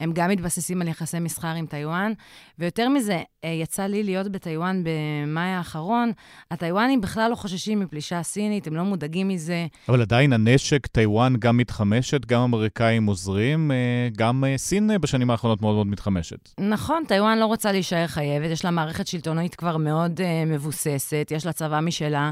[0.00, 2.12] הם גם מתבססים על יחסי מסחר עם טיוואן,
[2.58, 6.12] ויותר מזה, אה, יצא לי להיות בטיוואן במאי האחרון.
[6.50, 9.66] הטיוואנים בכלל לא חוששים מפלישה סינית, הם לא מודאגים מזה.
[9.88, 15.62] אבל עדיין הנשק, טיוואן גם מתחמשת, גם אמריקאים עוזרים, אה, גם אה, סין בשנים האחרונות
[15.62, 16.48] מאוד מאוד מתחמשת.
[16.60, 21.46] נכון, טיוואן לא רוצה להישאר חייבת, יש לה מערכת שלטונית כבר מאוד uh, מבוססת, יש
[21.46, 22.30] לה צבא משלה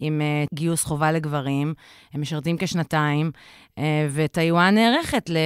[0.00, 1.74] עם uh, גיוס חובה לגברים,
[2.12, 3.30] הם משרתים כשנתיים,
[4.10, 5.36] וטיוואן נערכת ל...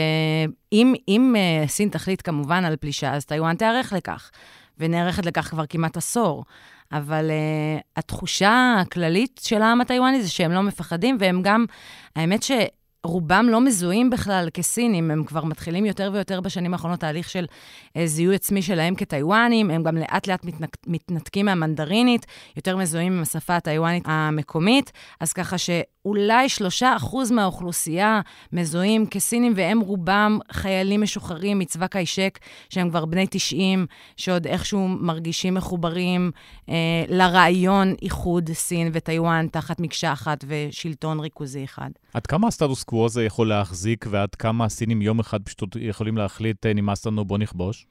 [0.72, 4.30] אם, אם uh, סין תחליט כמובן על פלישה, אז טיוואן תיערך לכך.
[4.78, 6.44] ונערכת לכך כבר כמעט עשור.
[6.92, 11.64] אבל uh, התחושה הכללית של העם הטיוואני זה שהם לא מפחדים, והם גם,
[12.16, 12.50] האמת ש...
[13.04, 17.46] רובם לא מזוהים בכלל כסינים, הם כבר מתחילים יותר ויותר בשנים האחרונות תהליך של
[17.96, 22.26] אה, זיהוי עצמי שלהם כטיוואנים, הם גם לאט לאט מתנק, מתנתקים מהמנדרינית,
[22.56, 25.58] יותר מזוהים עם השפה הטיוואנית המקומית, אז ככה
[26.04, 28.20] שאולי שלושה אחוז מהאוכלוסייה
[28.52, 32.38] מזוהים כסינים, והם רובם חיילים משוחררים מצבא קיישק,
[32.70, 33.86] שהם כבר בני 90,
[34.16, 36.30] שעוד איכשהו מרגישים מחוברים
[36.68, 36.74] אה,
[37.08, 41.90] לרעיון איחוד סין וטיוואן תחת מקשה אחת ושלטון ריכוזי אחד.
[42.14, 46.66] עד כמה הסטטוס קוו הזה יכול להחזיק, ועד כמה הסינים יום אחד פשוט יכולים להחליט,
[46.66, 47.86] אה, נמאס לנו, בוא נכבוש?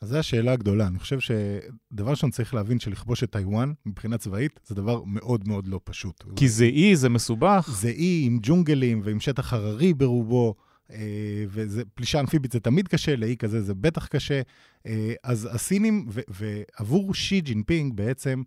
[0.00, 0.86] אז זו השאלה הגדולה.
[0.86, 5.66] אני חושב שדבר ראשון צריך להבין שלכבוש את טיוואן, מבחינה צבאית, זה דבר מאוד מאוד
[5.66, 6.24] לא פשוט.
[6.36, 7.68] כי זה אי, זה מסובך.
[7.72, 10.54] זה אי עם ג'ונגלים ועם שטח הררי ברובו.
[10.92, 14.40] אה, ופלישה אמפיבית זה תמיד קשה, לאי כזה זה בטח קשה.
[14.86, 18.42] אה, אז הסינים, ועבור שי ג'ינפינג בעצם,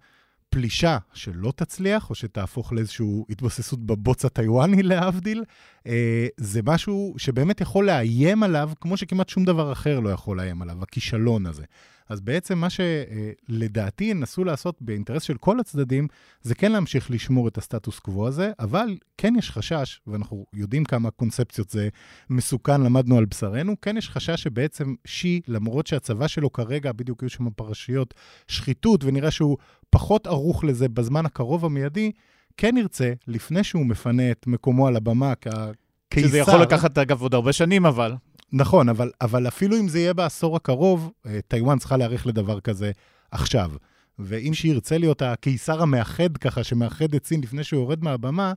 [0.54, 5.44] פלישה שלא תצליח, או שתהפוך לאיזושהי התבססות בבוץ הטיוואני, להבדיל,
[5.88, 10.62] אה, זה משהו שבאמת יכול לאיים עליו, כמו שכמעט שום דבר אחר לא יכול לאיים
[10.62, 11.64] עליו, הכישלון הזה.
[12.10, 16.08] אז בעצם מה שלדעתי ינסו לעשות באינטרס של כל הצדדים,
[16.42, 21.12] זה כן להמשיך לשמור את הסטטוס קוו הזה, אבל כן יש חשש, ואנחנו יודעים כמה
[21.12, 21.90] קונספציות זה
[22.30, 27.30] מסוכן, למדנו על בשרנו, כן יש חשש שבעצם שי, למרות שהצבא שלו כרגע, בדיוק היו
[27.30, 28.14] שם פרשיות
[28.48, 29.58] שחיתות, ונראה שהוא
[29.90, 32.12] פחות ערוך לזה בזמן הקרוב המיידי,
[32.58, 36.28] כן ירצה, לפני שהוא מפנה את מקומו על הבמה כקיסר...
[36.28, 38.14] שזה יכול לקחת, אגב, עוד הרבה שנים, אבל...
[38.56, 42.92] נכון, אבל, אבל אפילו אם זה יהיה בעשור הקרוב, אה, טיוואן צריכה להיערך לדבר כזה
[43.32, 43.72] עכשיו.
[44.20, 48.54] ואם שירצה להיות הקיסר המאחד ככה, שמאחד את סין לפני שהוא יורד מהבמה,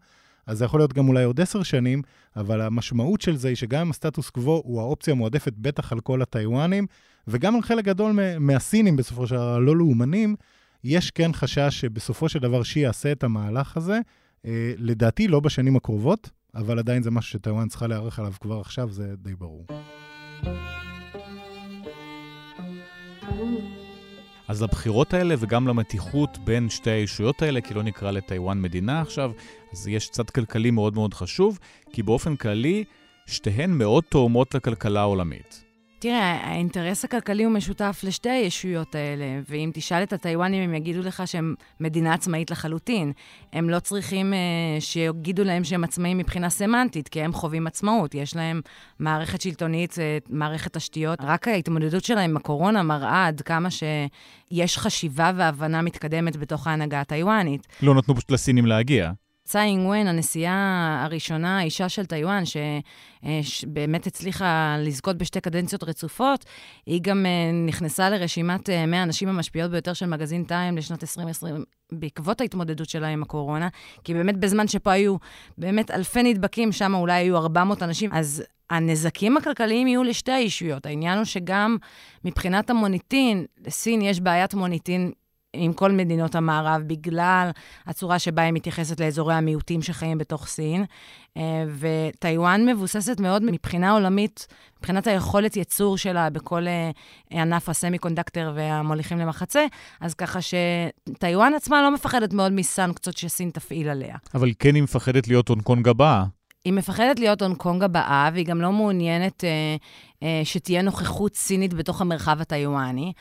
[0.46, 2.02] אז זה יכול להיות גם אולי עוד עשר שנים,
[2.36, 6.22] אבל המשמעות של זה היא שגם אם הסטטוס קוו הוא האופציה המועדפת בטח על כל
[6.22, 6.86] הטיוואנים,
[7.28, 10.36] וגם על חלק גדול מהסינים בסופו של דבר, הלא לאומנים,
[10.84, 14.00] יש כן חשש שבסופו של דבר שי יעשה את המהלך הזה,
[14.46, 18.90] אה, לדעתי לא בשנים הקרובות, אבל עדיין זה משהו שטיוואן צריכה להיערך עליו כבר עכשיו,
[18.90, 19.66] זה די ברור.
[24.48, 29.32] אז לבחירות האלה וגם למתיחות בין שתי הישויות האלה, כי לא נקרא לטיוואן מדינה עכשיו,
[29.72, 31.58] אז יש צד כלכלי מאוד מאוד חשוב,
[31.92, 32.84] כי באופן כללי,
[33.26, 35.65] שתיהן מאוד תואמות לכלכלה העולמית.
[36.08, 41.22] תראה, האינטרס הכלכלי הוא משותף לשתי הישויות האלה, ואם תשאל את הטיוואנים, הם יגידו לך
[41.26, 43.12] שהם מדינה עצמאית לחלוטין.
[43.52, 48.14] הם לא צריכים uh, שיגידו להם שהם עצמאים מבחינה סמנטית, כי הם חווים עצמאות.
[48.14, 48.60] יש להם
[48.98, 49.96] מערכת שלטונית, uh,
[50.30, 51.18] מערכת תשתיות.
[51.22, 57.66] רק ההתמודדות שלהם עם הקורונה מראה עד כמה שיש חשיבה והבנה מתקדמת בתוך ההנהגה הטיוואנית.
[57.82, 59.12] לא נתנו פשוט לסינים להגיע.
[59.46, 62.42] צאי אינג-ון, הנשיאה הראשונה, האישה של טיוואן,
[63.42, 66.44] שבאמת הצליחה לזכות בשתי קדנציות רצופות,
[66.86, 71.64] היא גם אה, נכנסה לרשימת 100 אה, הנשים המשפיעות ביותר של מגזין טיים לשנת 2020,
[71.92, 73.68] בעקבות ההתמודדות שלה עם הקורונה,
[74.04, 75.16] כי באמת בזמן שפה היו
[75.58, 80.86] באמת אלפי נדבקים, שם אולי היו 400 אנשים, אז הנזקים הכלכליים יהיו לשתי הישויות.
[80.86, 81.76] העניין הוא שגם
[82.24, 85.12] מבחינת המוניטין, לסין יש בעיית מוניטין
[85.58, 87.50] עם כל מדינות המערב, בגלל
[87.86, 90.84] הצורה שבה היא מתייחסת לאזורי המיעוטים שחיים בתוך סין.
[91.36, 94.46] אה, וטיוואן מבוססת מאוד מבחינה עולמית,
[94.78, 96.90] מבחינת היכולת ייצור שלה בכל אה,
[97.30, 99.66] ענף ה semiconductor והמוליכים למחצה,
[100.00, 104.16] אז ככה שטיוואן עצמה לא מפחדת מאוד מסנקציות שסין תפעיל עליה.
[104.34, 106.24] אבל כן היא מפחדת להיות הונג קונג הבאה.
[106.66, 109.76] היא מפחדת להיות הונג קונג הבאה, והיא גם לא מעוניינת אה,
[110.22, 113.12] אה, שתהיה נוכחות סינית בתוך המרחב הטיוואני.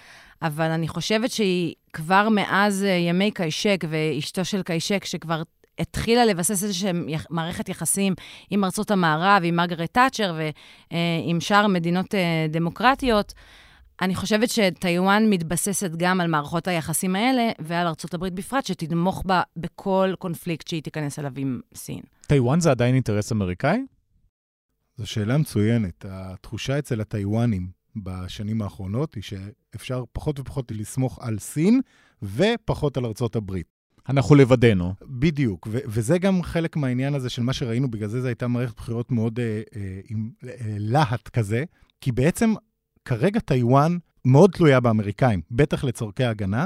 [0.41, 5.41] אבל אני חושבת שהיא כבר מאז אה, ימי קיישק ואשתו של קיישק, שכבר
[5.79, 6.91] התחילה לבסס איזושהי
[7.29, 8.13] מערכת יחסים
[8.49, 10.35] עם ארצות המערב, עם מרגרט תאצ'ר
[10.91, 13.33] ועם שאר מדינות אה, דמוקרטיות,
[14.01, 19.41] אני חושבת שטיוואן מתבססת גם על מערכות היחסים האלה ועל ארצות הברית בפרט, שתתמוך בה
[19.57, 22.01] בכל קונפליקט שהיא תיכנס אליו עם סין.
[22.27, 23.79] טיוואן זה עדיין אינטרס אמריקאי?
[24.97, 26.05] זו שאלה מצוינת.
[26.09, 31.81] התחושה אצל הטיוואנים בשנים האחרונות היא שאפשר פחות ופחות לסמוך על סין
[32.23, 33.67] ופחות על ארצות הברית.
[34.09, 34.93] אנחנו לבדנו.
[35.01, 38.75] בדיוק, ו- וזה גם חלק מהעניין הזה של מה שראינו, בגלל זה זו הייתה מערכת
[38.77, 41.63] בחירות מאוד אה, אה, עם אה, להט כזה,
[42.01, 42.53] כי בעצם
[43.05, 46.65] כרגע טיוואן מאוד תלויה באמריקאים, בטח לצורכי הגנה.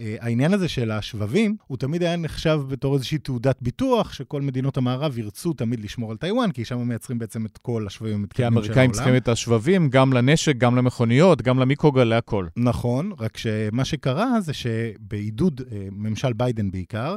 [0.00, 4.76] אה, העניין הזה של השבבים, הוא תמיד היה נחשב בתור איזושהי תעודת ביטוח, שכל מדינות
[4.76, 8.50] המערב ירצו תמיד לשמור על טיוואן, כי שם מייצרים בעצם את כל השבבים כי המתקדמים
[8.50, 8.78] של העולם.
[8.78, 12.46] האמריקאים צריכים את השבבים גם לנשק, גם למכוניות, גם למיקרוגל, להכל.
[12.56, 17.16] נכון, רק שמה שקרה זה שבעידוד אה, ממשל ביידן בעיקר,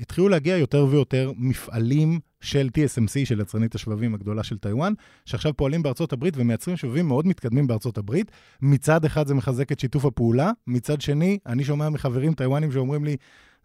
[0.00, 4.92] התחילו להגיע יותר ויותר מפעלים של TSMC, של יצרנית השבבים הגדולה של טיוואן,
[5.24, 8.30] שעכשיו פועלים בארצות הברית ומייצרים שבבים מאוד מתקדמים בארצות הברית.
[8.62, 13.16] מצד אחד זה מחזק את שיתוף הפעולה, מצד שני, אני שומע מחברים טיוואנים שאומרים לי,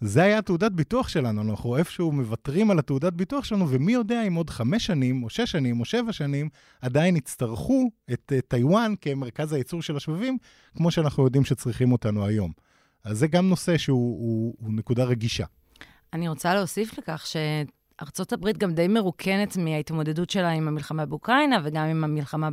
[0.01, 4.33] זה היה תעודת ביטוח שלנו, אנחנו איפשהו מוותרים על התעודת ביטוח שלנו, ומי יודע אם
[4.33, 6.49] עוד חמש שנים, או שש שנים, או שבע שנים,
[6.81, 10.37] עדיין יצטרכו את uh, טיוואן כמרכז הייצור של השבבים,
[10.77, 12.51] כמו שאנחנו יודעים שצריכים אותנו היום.
[13.03, 15.45] אז זה גם נושא שהוא הוא, הוא נקודה רגישה.
[16.13, 21.85] אני רוצה להוסיף לכך שארצות הברית גם די מרוקנת מההתמודדות שלה עם המלחמה באוקראינה וגם
[21.85, 22.49] עם המלחמה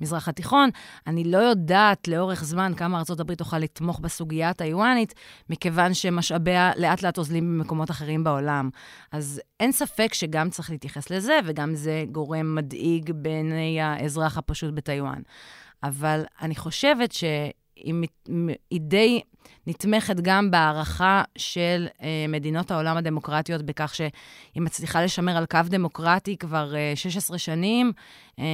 [0.00, 0.70] במזרח התיכון.
[1.06, 5.14] אני לא יודעת לאורך זמן כמה ארצות הברית תוכל לתמוך בסוגיה הטיוואנית,
[5.50, 8.70] מכיוון שמשאביה לאט לאט אוזלים במקומות אחרים בעולם.
[9.12, 15.22] אז אין ספק שגם צריך להתייחס לזה, וגם זה גורם מדאיג בעיני האזרח הפשוט בטיוואן.
[15.82, 17.12] אבל אני חושבת
[17.84, 19.20] שהיא די
[19.66, 24.10] נתמכת גם בהערכה של אה, מדינות העולם הדמוקרטיות בכך שהיא
[24.56, 27.92] מצליחה לשמר על קו דמוקרטי כבר אה, 16 שנים,
[28.38, 28.44] אה,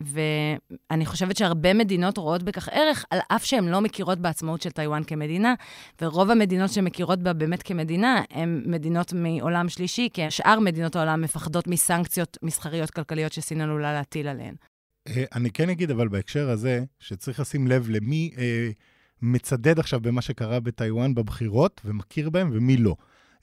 [0.00, 5.04] ואני חושבת שהרבה מדינות רואות בכך ערך, על אף שהן לא מכירות בעצמאות של טיוואן
[5.04, 5.54] כמדינה,
[6.02, 11.66] ורוב המדינות שמכירות בה באמת כמדינה הן מדינות מעולם שלישי, כי שאר מדינות העולם מפחדות
[11.66, 14.54] מסנקציות מסחריות כלכליות שסין עלולה להטיל עליהן.
[15.08, 18.30] אה, אני כן אגיד, אבל בהקשר הזה, שצריך לשים לב למי...
[18.38, 18.70] אה,
[19.24, 22.96] מצדד עכשיו במה שקרה בטיוואן בבחירות ומכיר בהם ומי לא.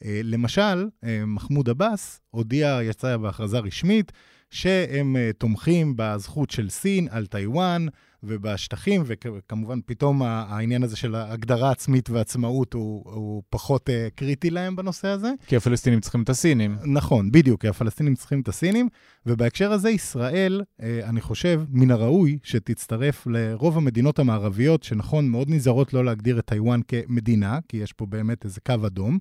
[0.05, 4.12] אה, למשל, אה, מחמוד עבאס הודיע, יצא בהכרזה רשמית,
[4.49, 7.86] שהם אה, תומכים בזכות של סין על טיוואן
[8.24, 14.76] ובשטחים, וכמובן פתאום העניין הזה של הגדרה עצמית ועצמאות הוא, הוא פחות uh, קריטי להם
[14.76, 15.32] בנושא הזה.
[15.47, 16.78] כי הפלסטינים צריכים את הסינים.
[16.86, 18.89] נכון, בדיוק, כי הפלסטינים צריכים את הסינים,
[19.26, 25.93] ובהקשר הזה ישראל, uh, אני חושב, מן הראוי שתצטרף לרוב המדינות המערביות, שנכון, מאוד נזהרות
[25.93, 29.17] לא להגדיר את טיוואן כמדינה, כי יש פה באמת איזה קו אדום,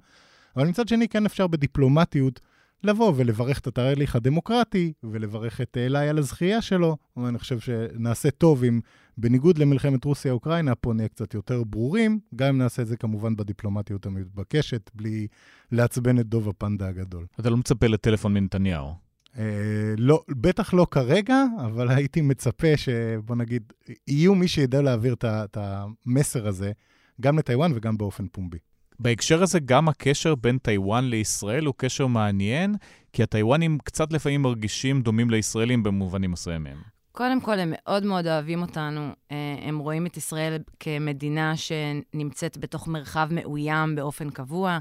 [0.57, 2.41] אבל מצד שני כן אפשר בדיפלומטיות
[2.85, 6.97] לבוא ולברך את התהליך הדמוקרטי, ולברך את אליי על הזכייה שלו.
[7.17, 8.81] ואני חושב שנעשה טוב אם,
[9.19, 14.07] בניגוד למלחמת רוסיה-אוקראינה, פה נהיה קצת יותר ברורים, גם אם נעשה את זה כמובן בדיפלומטיות
[14.07, 15.27] המתבקשת, בלי
[15.73, 17.27] לעצבן את דוב הפנדה הגדול.
[17.41, 18.95] אתה לא מצפה לטלפון מנתניהו.
[19.39, 23.73] אה, לא, בטח לא כרגע, אבל הייתי מצפה שבוא נגיד,
[24.09, 26.73] יהיו מי שידע להעביר את המסר הזה,
[27.21, 28.59] גם לטיוואן וגם באופן פומבי.
[29.03, 32.75] בהקשר הזה, גם הקשר בין טיוואן לישראל הוא קשר מעניין,
[33.13, 37.00] כי הטיוואנים קצת לפעמים מרגישים דומים לישראלים במובנים מסוימים.
[37.21, 39.11] קודם כל, הם מאוד מאוד אוהבים אותנו.
[39.33, 44.79] אה, הם רואים את ישראל כמדינה שנמצאת בתוך מרחב מאוים באופן קבוע,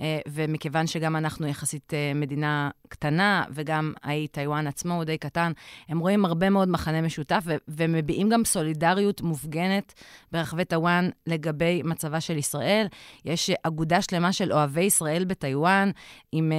[0.00, 5.52] אה, ומכיוון שגם אנחנו יחסית אה, מדינה קטנה, וגם האי טיוואן עצמו הוא די קטן,
[5.88, 9.92] הם רואים הרבה מאוד מכנה משותף, ומביעים גם סולידריות מופגנת
[10.32, 12.86] ברחבי טיוואן לגבי מצבה של ישראל.
[13.24, 15.90] יש אגודה שלמה של אוהבי ישראל בטיוואן,
[16.32, 16.52] עם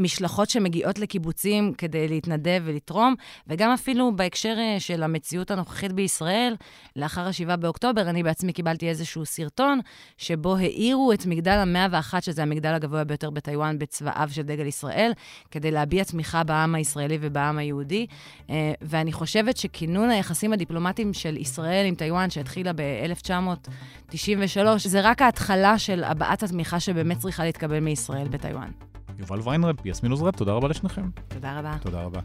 [0.00, 3.14] משלחות שמגיעות לקיבוצים כדי להתנדב ולתרום,
[3.46, 6.56] וגם אפילו בהקשר אה, של המציאות הנוכחית בישראל,
[6.96, 9.80] לאחר ה-7 באוקטובר, אני בעצמי קיבלתי איזשהו סרטון
[10.16, 15.12] שבו האירו את מגדל ה-101, שזה המגדל הגבוה ביותר בטיוואן, בצבעיו של דגל ישראל,
[15.50, 18.06] כדי להביע תמיכה בעם הישראלי ובעם היהודי.
[18.50, 25.78] אה, ואני חושבת שכינון היחסים הדיפלומטיים של ישראל עם טיוואן, שהתחילה ב-1993, זה רק ההתחלה
[25.78, 28.70] של הבעת התמיכה שבאמת צריכה להתקבל מישראל בטיוואן.
[29.18, 31.08] יובל ויינרב, יסמין עוזרת, תודה רבה לשניכם.
[31.28, 31.76] תודה רבה.
[31.80, 32.20] תודה רבה.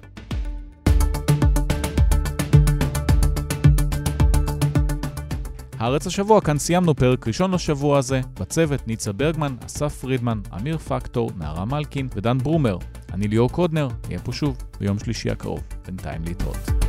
[5.80, 8.22] הארץ השבוע, כאן סיימנו פרק ראשון לשבוע הזה.
[8.39, 12.78] בצוות ניצה ברגמן, אסף פרידמן, אמיר פקטור, נערה מלקין ודן ברומר.
[13.14, 15.60] אני ליאור קודנר, נהיה פה שוב ביום שלישי הקרוב.
[15.86, 16.80] בינתיים להתראות.